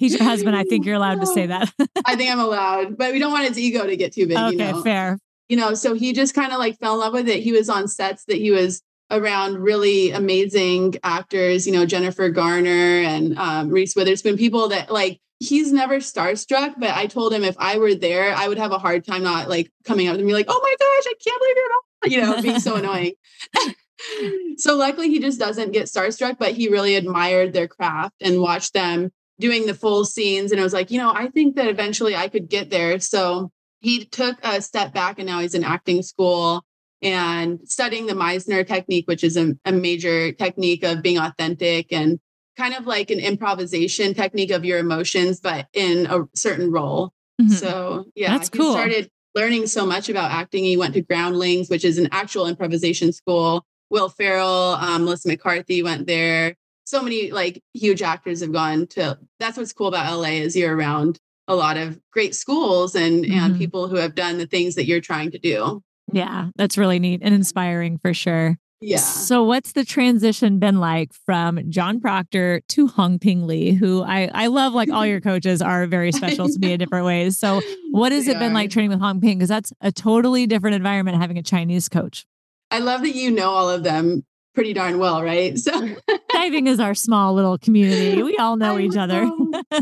[0.00, 1.72] He's your husband i think you're allowed to say that.
[2.04, 4.68] I think i'm allowed but we don't want his ego to get too big okay
[4.68, 4.82] you know?
[4.82, 5.18] fair
[5.50, 7.68] you know so he just kind of like fell in love with it he was
[7.68, 13.68] on sets that he was around really amazing actors, you know, Jennifer Garner and um,
[13.68, 17.94] Reese Witherspoon, people that like he's never starstruck, but I told him if I were
[17.94, 20.60] there, I would have a hard time not like coming up to me like, oh
[20.62, 23.12] my gosh, I can't believe you're not, you know, being so annoying.
[24.58, 28.74] so luckily he just doesn't get starstruck, but he really admired their craft and watched
[28.74, 30.52] them doing the full scenes.
[30.52, 33.00] And it was like, you know, I think that eventually I could get there.
[33.00, 36.64] So he took a step back and now he's in acting school
[37.02, 42.20] and studying the Meisner technique, which is a, a, major technique of being authentic and
[42.58, 47.12] kind of like an improvisation technique of your emotions, but in a certain role.
[47.40, 47.52] Mm-hmm.
[47.52, 48.72] So yeah, that's cool.
[48.72, 50.64] Started learning so much about acting.
[50.64, 53.64] He went to Groundlings, which is an actual improvisation school.
[53.88, 56.54] Will Ferrell, um, Melissa McCarthy went there.
[56.84, 59.18] So many like huge actors have gone to.
[59.38, 61.18] That's what's cool about LA is you're around
[61.50, 63.38] a lot of great schools and mm-hmm.
[63.38, 65.82] and people who have done the things that you're trying to do.
[66.12, 68.56] Yeah, that's really neat and inspiring for sure.
[68.82, 68.96] Yeah.
[68.96, 74.30] So, what's the transition been like from John Proctor to Hong Ping Li, who I,
[74.32, 77.38] I love, like all your coaches are very special to me in different ways.
[77.38, 78.54] So, what has they it been are.
[78.54, 79.38] like training with Hong Ping?
[79.38, 82.24] Because that's a totally different environment having a Chinese coach.
[82.70, 84.24] I love that you know all of them
[84.54, 85.58] pretty darn well, right?
[85.58, 85.96] So,
[86.32, 88.22] diving is our small little community.
[88.22, 89.02] We all know I each know.
[89.02, 89.30] other.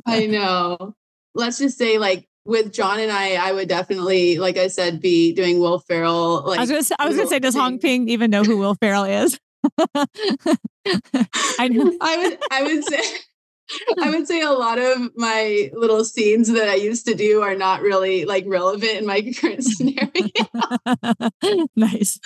[0.07, 0.95] I know.
[1.39, 5.35] Let's just say, like, with John and I, I would definitely, like I said, be
[5.35, 6.45] doing Will Ferrell.
[6.47, 8.57] Like I was gonna say, I was gonna say, does Hong Ping even know who
[8.57, 9.39] Will Ferrell is?
[11.59, 11.97] I know.
[12.01, 12.39] I would.
[12.51, 13.03] I would say.
[14.03, 17.55] I would say a lot of my little scenes that I used to do are
[17.55, 20.31] not really like relevant in my current scenario.
[21.77, 22.19] nice.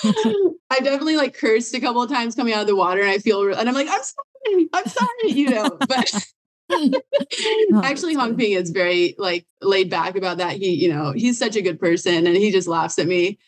[0.70, 3.18] I definitely like cursed a couple of times coming out of the water, and I
[3.18, 5.76] feel, and I'm like, I'm sorry, I'm sorry, you know.
[5.80, 6.14] But
[7.82, 10.52] Actually, Hong Ping is very like laid back about that.
[10.52, 13.38] He, you know, he's such a good person and he just laughs at me.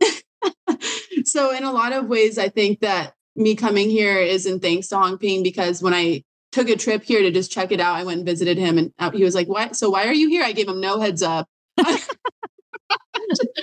[1.24, 4.88] so in a lot of ways, I think that me coming here is in thanks
[4.88, 7.96] to Hong Ping because when I took a trip here to just check it out,
[7.96, 9.76] I went and visited him and uh, he was like, What?
[9.76, 10.44] So why are you here?
[10.44, 11.48] I gave him no heads up.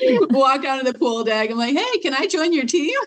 [0.04, 1.50] Walk out of the pool deck.
[1.50, 2.98] I'm like, hey, can I join your team?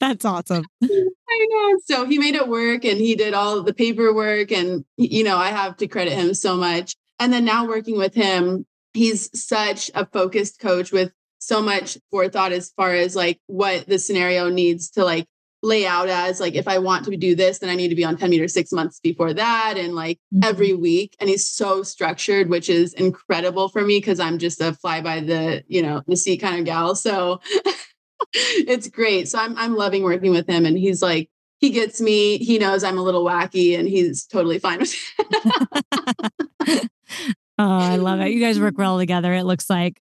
[0.00, 0.64] That's awesome.
[0.82, 1.78] I know.
[1.84, 4.52] So he made it work and he did all the paperwork.
[4.52, 6.94] And, you know, I have to credit him so much.
[7.18, 12.52] And then now working with him, he's such a focused coach with so much forethought
[12.52, 15.26] as far as like what the scenario needs to like
[15.62, 18.04] lay out as like if I want to do this, then I need to be
[18.04, 20.44] on 10 meters six months before that and like mm-hmm.
[20.44, 21.16] every week.
[21.18, 25.20] And he's so structured, which is incredible for me because I'm just a fly by
[25.20, 26.94] the, you know, the seat kind of gal.
[26.94, 27.40] So
[28.32, 29.28] it's great.
[29.28, 31.28] So I'm I'm loving working with him and he's like
[31.60, 32.38] he gets me.
[32.38, 36.90] He knows I'm a little wacky and he's totally fine with it.
[37.58, 38.32] oh, I love it.
[38.32, 39.32] You guys work well together.
[39.32, 40.00] It looks like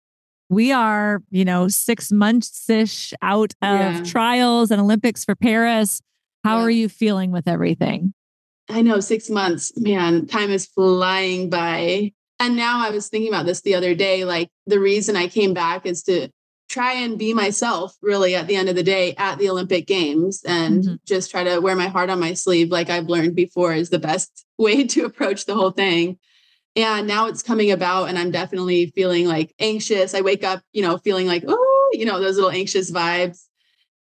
[0.49, 4.03] we are, you know, six months ish out of yeah.
[4.03, 6.01] trials and Olympics for Paris.
[6.43, 6.63] How yeah.
[6.63, 8.13] are you feeling with everything?
[8.69, 12.11] I know six months, man, time is flying by.
[12.39, 14.25] And now I was thinking about this the other day.
[14.25, 16.29] Like the reason I came back is to
[16.75, 20.43] try and be myself really at the end of the day at the Olympic Games
[20.45, 20.95] and mm-hmm.
[21.05, 23.97] just try to wear my heart on my sleeve, like I've learned before, is the
[23.97, 26.17] best way to approach the whole thing.
[26.75, 30.13] And now it's coming about, and I'm definitely feeling like anxious.
[30.13, 33.45] I wake up, you know, feeling like, oh, you know, those little anxious vibes.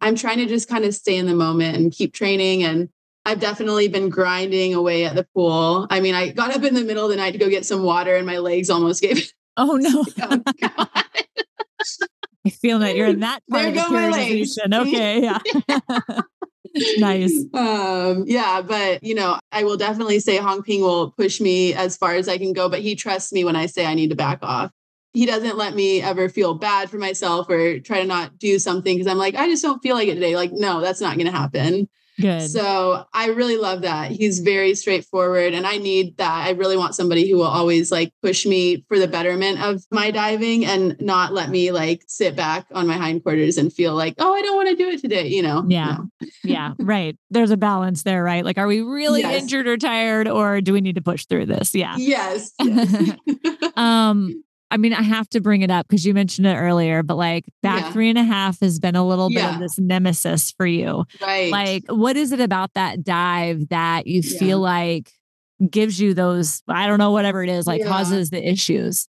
[0.01, 2.63] I'm trying to just kind of stay in the moment and keep training.
[2.63, 2.89] And
[3.23, 5.85] I've definitely been grinding away at the pool.
[5.91, 7.83] I mean, I got up in the middle of the night to go get some
[7.83, 9.31] water, and my legs almost gave.
[9.55, 10.03] Oh no!
[10.19, 10.87] oh,
[12.45, 14.81] I feel that you're in that part there of the periodization.
[14.81, 16.19] Okay, yeah.
[16.97, 17.45] nice.
[17.53, 21.97] Um, yeah, but you know, I will definitely say Hong Ping will push me as
[21.97, 24.15] far as I can go, but he trusts me when I say I need to
[24.15, 24.71] back off.
[25.13, 28.97] He doesn't let me ever feel bad for myself or try to not do something
[28.97, 30.35] because I'm like, I just don't feel like it today.
[30.35, 31.87] Like, no, that's not going to happen.
[32.19, 32.49] Good.
[32.49, 34.11] So I really love that.
[34.11, 36.47] He's very straightforward and I need that.
[36.47, 40.11] I really want somebody who will always like push me for the betterment of my
[40.11, 44.33] diving and not let me like sit back on my hindquarters and feel like, oh,
[44.33, 45.63] I don't want to do it today, you know?
[45.67, 45.97] Yeah.
[45.97, 46.27] No.
[46.43, 46.73] yeah.
[46.79, 47.17] Right.
[47.31, 48.45] There's a balance there, right?
[48.45, 49.41] Like, are we really yes.
[49.41, 51.73] injured or tired or do we need to push through this?
[51.73, 51.95] Yeah.
[51.97, 52.51] Yes.
[52.59, 53.17] yes.
[53.75, 54.43] um,
[54.73, 57.45] I mean, I have to bring it up because you mentioned it earlier, but like
[57.61, 57.91] back yeah.
[57.91, 59.45] three and a half has been a little yeah.
[59.45, 61.05] bit of this nemesis for you.
[61.21, 61.51] Right.
[61.51, 64.39] Like, what is it about that dive that you yeah.
[64.39, 65.11] feel like
[65.69, 69.07] gives you those, I don't know, whatever it is, like causes the issues?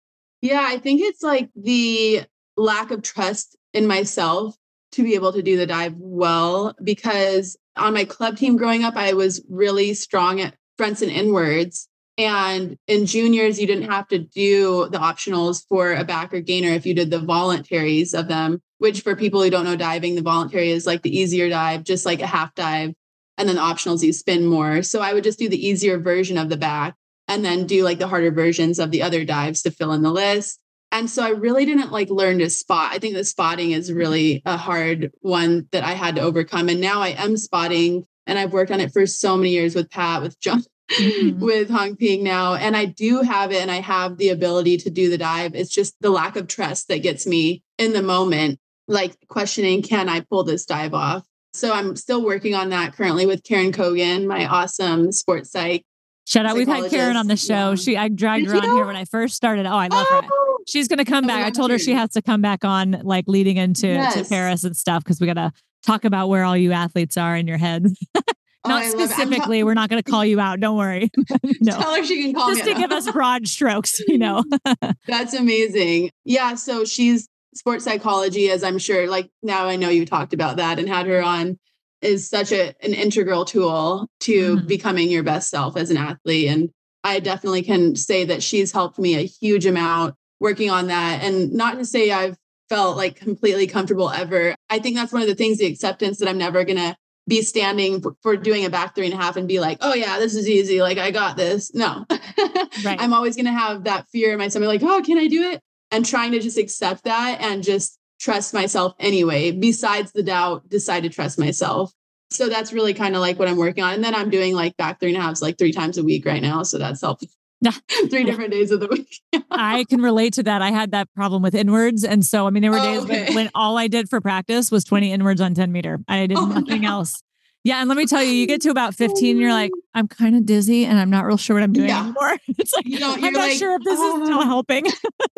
[0.42, 2.22] Yeah, I think it's like the
[2.56, 4.56] lack of trust in myself
[4.92, 8.96] to be able to do the dive well because on my club team growing up,
[8.96, 11.90] I was really strong at fronts and inwards.
[12.18, 16.70] And in juniors, you didn't have to do the optionals for a back or gainer
[16.70, 20.22] if you did the voluntaries of them, which for people who don't know diving, the
[20.24, 22.94] voluntary is like the easier dive, just like a half dive.
[23.38, 24.82] And then the optionals, you spin more.
[24.82, 26.96] So I would just do the easier version of the back
[27.28, 30.12] and then do like the harder versions of the other dives to fill in the
[30.12, 30.60] list.
[30.92, 32.94] And so I really didn't like learn to spot.
[32.94, 36.70] I think the spotting is really a hard one that I had to overcome.
[36.70, 39.92] And now I am spotting and I've worked on it for so many years with
[39.92, 41.40] Pat, with John, mm-hmm.
[41.40, 42.56] with Hongping now.
[42.56, 45.56] And I do have it and I have the ability to do the dive.
[45.56, 50.10] It's just the lack of trust that gets me in the moment, like questioning, can
[50.10, 51.26] I pull this dive off?
[51.54, 55.84] So I'm still working on that currently with Karen Cogan, my awesome sports psych.
[56.26, 56.56] Shout out.
[56.56, 57.70] We've had Karen on the show.
[57.70, 57.76] Yeah.
[57.76, 58.76] She I dragged Did her on you?
[58.76, 59.66] here when I first started.
[59.66, 60.22] Oh, I love oh.
[60.22, 60.30] her.
[60.68, 61.46] She's gonna come back.
[61.46, 64.16] I told her she has to come back on like leading into yes.
[64.16, 67.48] to Paris and stuff because we gotta talk about where all you athletes are in
[67.48, 67.88] your head.
[68.66, 69.64] Not oh, specifically.
[69.64, 70.60] We're not going to call you out.
[70.60, 71.10] Don't worry.
[71.62, 71.78] no.
[71.78, 74.44] Tell her she can call Just to give us broad strokes, you know.
[75.08, 76.12] That's amazing.
[76.26, 76.56] Yeah.
[76.56, 80.80] So she's sports psychology, as I'm sure, like now I know you talked about that
[80.80, 81.58] and had her on,
[82.02, 84.68] is such a, an integral tool to mm-hmm.
[84.68, 86.50] becoming your best self as an athlete.
[86.50, 86.70] And
[87.04, 91.24] I definitely can say that she's helped me a huge amount working on that.
[91.24, 92.38] And not to say I've
[92.70, 94.56] felt like completely comfortable ever.
[94.70, 96.96] I think that's one of the things, the acceptance that I'm never going to
[97.28, 100.18] be standing for, doing a back three and a half and be like, oh yeah,
[100.20, 100.82] this is easy.
[100.82, 101.74] Like I got this.
[101.74, 102.06] No,
[102.84, 103.00] right.
[103.00, 105.44] I'm always going to have that fear in my stomach, like, oh, can I do
[105.52, 105.62] it?
[105.92, 109.52] And trying to just accept that and just trust myself anyway.
[109.52, 111.92] Besides the doubt, decide to trust myself.
[112.30, 113.94] So that's really kind of like what I'm working on.
[113.94, 115.72] And then I'm doing like back three and a three and a half like three
[115.72, 116.64] times a week right now.
[116.64, 117.30] So that's helping.
[118.10, 119.22] three different days of the week.
[119.50, 120.62] I can relate to that.
[120.62, 122.04] I had that problem with inwards.
[122.04, 123.26] And so, I mean, there were oh, days okay.
[123.26, 126.00] when, when, all I did for practice was 20 inwards on 10 meter.
[126.08, 126.90] I did oh, nothing no.
[126.90, 127.22] else.
[127.64, 127.80] Yeah.
[127.80, 129.82] And let me tell you, you get to about 15, you're like, oh.
[129.94, 132.04] I'm kind of dizzy and I'm not real sure what I'm doing yeah.
[132.04, 132.38] anymore.
[132.60, 134.46] It's like, you know, I'm not like, sure if this is still oh.
[134.46, 134.86] helping.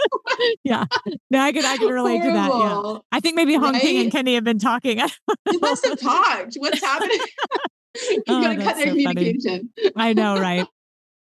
[0.63, 0.85] yeah.
[1.31, 2.31] No, I can, I can relate Horrible.
[2.31, 2.93] to that.
[2.93, 2.99] Yeah.
[3.11, 3.81] I think maybe Hong right?
[3.81, 4.99] Ping and Kenny have been talking.
[4.99, 6.55] you must have talked.
[6.57, 7.17] What's happening?
[8.09, 9.69] you oh, got to cut their so communication.
[9.95, 10.67] I know, right?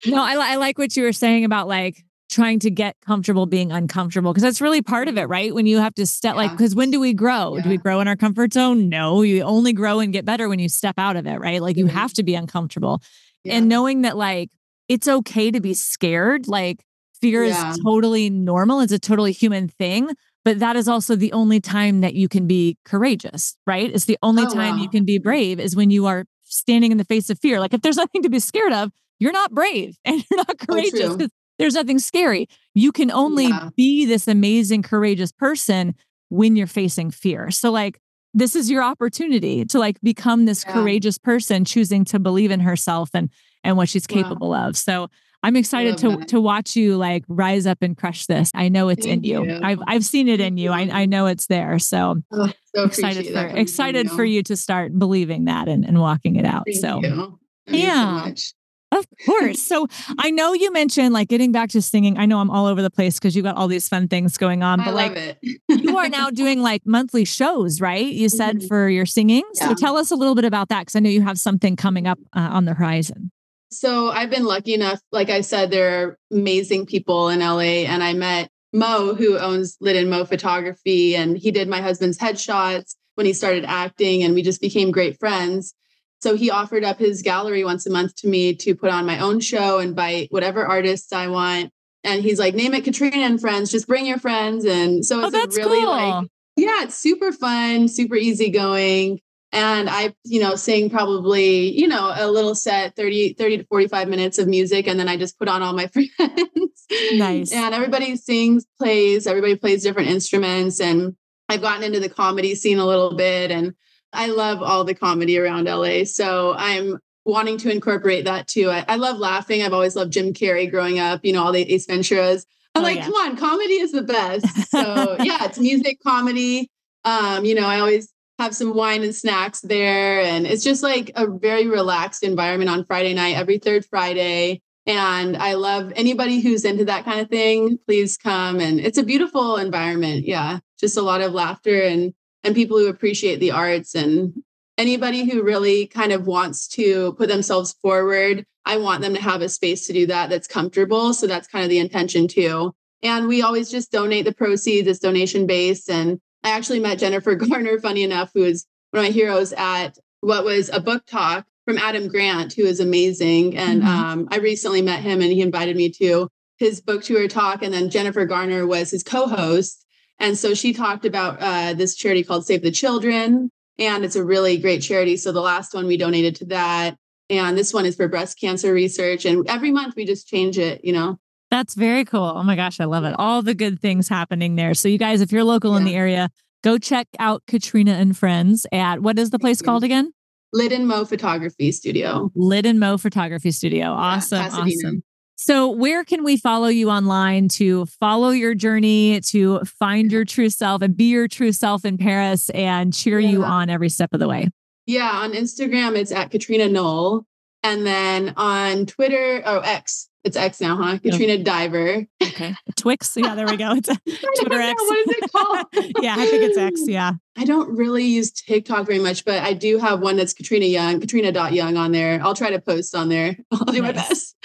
[0.05, 3.71] No, I, I like what you were saying about like trying to get comfortable being
[3.71, 5.53] uncomfortable because that's really part of it, right?
[5.53, 6.37] When you have to step, yeah.
[6.37, 7.57] like, because when do we grow?
[7.57, 7.63] Yeah.
[7.63, 8.89] Do we grow in our comfort zone?
[8.89, 11.61] No, you only grow and get better when you step out of it, right?
[11.61, 11.97] Like, you mm-hmm.
[11.97, 13.01] have to be uncomfortable.
[13.43, 13.55] Yeah.
[13.55, 14.49] And knowing that, like,
[14.87, 16.83] it's okay to be scared, like,
[17.19, 20.09] fear is totally normal, it's a totally human thing.
[20.43, 23.93] But that is also the only time that you can be courageous, right?
[23.93, 24.81] It's the only oh, time wow.
[24.81, 27.59] you can be brave is when you are standing in the face of fear.
[27.59, 28.91] Like, if there's nothing to be scared of,
[29.21, 31.15] you're not brave and you're not courageous.
[31.21, 31.27] Oh,
[31.59, 32.47] there's nothing scary.
[32.73, 33.69] You can only yeah.
[33.77, 35.95] be this amazing, courageous person
[36.29, 37.51] when you're facing fear.
[37.51, 38.01] So, like,
[38.33, 40.73] this is your opportunity to like become this yeah.
[40.73, 43.29] courageous person choosing to believe in herself and
[43.63, 44.75] and what she's capable of.
[44.75, 45.09] So
[45.43, 46.29] I'm excited to that.
[46.29, 48.49] to watch you like rise up and crush this.
[48.55, 49.45] I know it's Thank in you.
[49.45, 49.59] you.
[49.61, 50.71] I've I've seen it in you.
[50.71, 51.77] I, I know it's there.
[51.77, 54.15] So, oh, so excited for excited you.
[54.15, 56.63] for you to start believing that and, and walking it out.
[56.65, 57.39] Thank so you.
[57.67, 58.33] yeah.
[58.33, 58.53] So
[58.91, 59.61] of course.
[59.71, 59.87] So
[60.19, 62.17] I know you mentioned like getting back to singing.
[62.17, 64.63] I know I'm all over the place because you got all these fun things going
[64.63, 64.79] on.
[64.79, 65.37] But I like
[65.69, 68.05] you are now doing like monthly shows, right?
[68.05, 68.67] You said mm-hmm.
[68.67, 69.43] for your singing.
[69.53, 69.69] Yeah.
[69.69, 72.05] So tell us a little bit about that because I know you have something coming
[72.05, 73.31] up uh, on the horizon.
[73.71, 78.03] So I've been lucky enough, like I said, there are amazing people in LA, and
[78.03, 82.95] I met Mo, who owns Lit and Mo Photography, and he did my husband's headshots
[83.15, 85.73] when he started acting, and we just became great friends.
[86.21, 89.19] So he offered up his gallery once a month to me to put on my
[89.19, 91.71] own show, invite whatever artists I want.
[92.03, 94.65] And he's like, name it Katrina and Friends, just bring your friends.
[94.65, 95.89] And so it's oh, that's really cool.
[95.89, 99.19] like, yeah, it's super fun, super easygoing.
[99.51, 104.07] And I, you know, sing probably, you know, a little set, 30, 30 to 45
[104.07, 104.87] minutes of music.
[104.87, 106.85] And then I just put on all my friends.
[107.13, 107.51] Nice.
[107.51, 110.79] and everybody sings, plays, everybody plays different instruments.
[110.79, 111.15] And
[111.49, 113.51] I've gotten into the comedy scene a little bit.
[113.51, 113.73] And
[114.13, 116.03] I love all the comedy around LA.
[116.03, 118.69] So I'm wanting to incorporate that too.
[118.69, 119.61] I, I love laughing.
[119.61, 122.45] I've always loved Jim Carrey growing up, you know, all the Ace Venturas.
[122.73, 123.05] I'm oh, like, yeah.
[123.05, 124.45] come on, comedy is the best.
[124.69, 126.69] So yeah, it's music, comedy.
[127.03, 130.21] Um, you know, I always have some wine and snacks there.
[130.21, 134.61] And it's just like a very relaxed environment on Friday night, every third Friday.
[134.87, 137.77] And I love anybody who's into that kind of thing.
[137.85, 138.59] Please come.
[138.59, 140.25] And it's a beautiful environment.
[140.25, 140.59] Yeah.
[140.79, 142.13] Just a lot of laughter and
[142.43, 144.43] and people who appreciate the arts and
[144.77, 148.45] anybody who really kind of wants to put themselves forward.
[148.65, 151.13] I want them to have a space to do that that's comfortable.
[151.13, 152.73] So that's kind of the intention too.
[153.03, 154.87] And we always just donate the proceeds.
[154.87, 155.89] It's donation based.
[155.89, 159.97] And I actually met Jennifer Garner, funny enough, who is one of my heroes at
[160.21, 163.57] what was a book talk from Adam Grant, who is amazing.
[163.57, 163.89] And mm-hmm.
[163.89, 166.27] um, I recently met him and he invited me to
[166.57, 167.63] his book tour talk.
[167.63, 169.80] And then Jennifer Garner was his co host.
[170.21, 173.49] And so she talked about uh, this charity called Save the Children.
[173.79, 175.17] And it's a really great charity.
[175.17, 176.95] So the last one we donated to that.
[177.29, 179.25] And this one is for breast cancer research.
[179.25, 181.17] And every month we just change it, you know?
[181.49, 182.33] That's very cool.
[182.35, 183.15] Oh my gosh, I love it.
[183.17, 184.73] All the good things happening there.
[184.73, 185.77] So, you guys, if you're local yeah.
[185.79, 186.29] in the area,
[186.63, 190.13] go check out Katrina and Friends at what is the place called again?
[190.53, 192.31] Lid and Mo Photography Studio.
[192.35, 193.87] Lid and Mo Photography Studio.
[193.87, 194.39] Awesome.
[194.39, 195.03] Yeah, awesome.
[195.35, 200.49] So, where can we follow you online to follow your journey, to find your true
[200.49, 203.29] self and be your true self in Paris and cheer yeah.
[203.29, 204.49] you on every step of the way?
[204.85, 207.25] Yeah, on Instagram, it's at Katrina Knoll.
[207.63, 210.99] And then on Twitter, oh, X, it's X now, huh?
[210.99, 211.43] Katrina oh.
[211.43, 212.05] Diver.
[212.21, 212.55] Okay.
[212.75, 213.17] Twix.
[213.21, 213.73] Yeah, there we go.
[213.75, 214.81] It's Twitter X.
[214.81, 215.65] What is it called?
[216.01, 216.81] yeah, I think it's X.
[216.87, 217.13] Yeah.
[217.37, 220.99] I don't really use TikTok very much, but I do have one that's Katrina Young,
[220.99, 222.19] Katrina.young on there.
[222.23, 223.37] I'll try to post on there.
[223.51, 223.81] I'll do nice.
[223.81, 224.35] my best.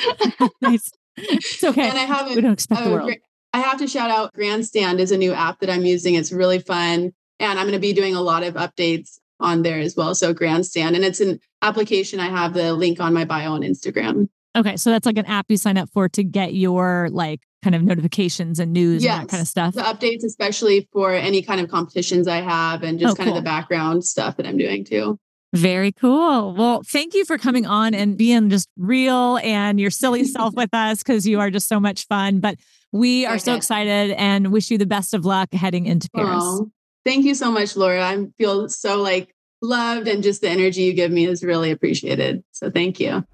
[0.61, 0.93] nice.
[1.17, 1.89] It's okay.
[1.89, 2.35] And I haven't.
[2.35, 3.13] We don't expect the world.
[3.53, 6.15] I have to shout out Grandstand is a new app that I'm using.
[6.15, 7.13] It's really fun.
[7.39, 10.15] And I'm going to be doing a lot of updates on there as well.
[10.15, 10.95] So Grandstand.
[10.95, 12.21] And it's an application.
[12.21, 14.29] I have the link on my bio on Instagram.
[14.57, 14.77] Okay.
[14.77, 17.83] So that's like an app you sign up for to get your like kind of
[17.83, 19.75] notifications and news yes, and that kind of stuff.
[19.75, 23.37] The updates, especially for any kind of competitions I have and just oh, kind cool.
[23.37, 25.19] of the background stuff that I'm doing too.
[25.53, 26.55] Very cool.
[26.55, 30.73] Well, thank you for coming on and being just real and your silly self with
[30.73, 32.41] us because you are just so much fun.
[32.41, 32.59] But
[32.93, 33.41] we are okay.
[33.41, 36.63] so excited and wish you the best of luck heading into Paris.
[37.05, 38.05] Thank you so much, Laura.
[38.05, 42.43] I feel so like loved and just the energy you give me is really appreciated.
[42.53, 43.25] So thank you.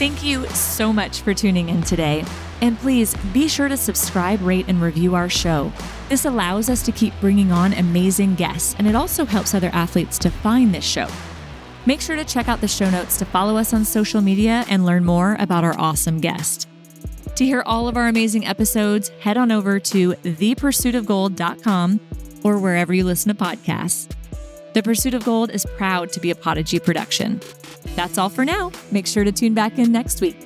[0.00, 2.24] Thank you so much for tuning in today.
[2.62, 5.70] And please be sure to subscribe, rate, and review our show.
[6.08, 10.18] This allows us to keep bringing on amazing guests, and it also helps other athletes
[10.20, 11.06] to find this show.
[11.84, 14.86] Make sure to check out the show notes to follow us on social media and
[14.86, 16.66] learn more about our awesome guest.
[17.34, 22.00] To hear all of our amazing episodes, head on over to thepursuitofgold.com
[22.42, 24.10] or wherever you listen to podcasts.
[24.72, 27.42] The Pursuit of Gold is proud to be a Podigy production.
[27.96, 28.72] That's all for now.
[28.90, 30.36] Make sure to tune back in next week.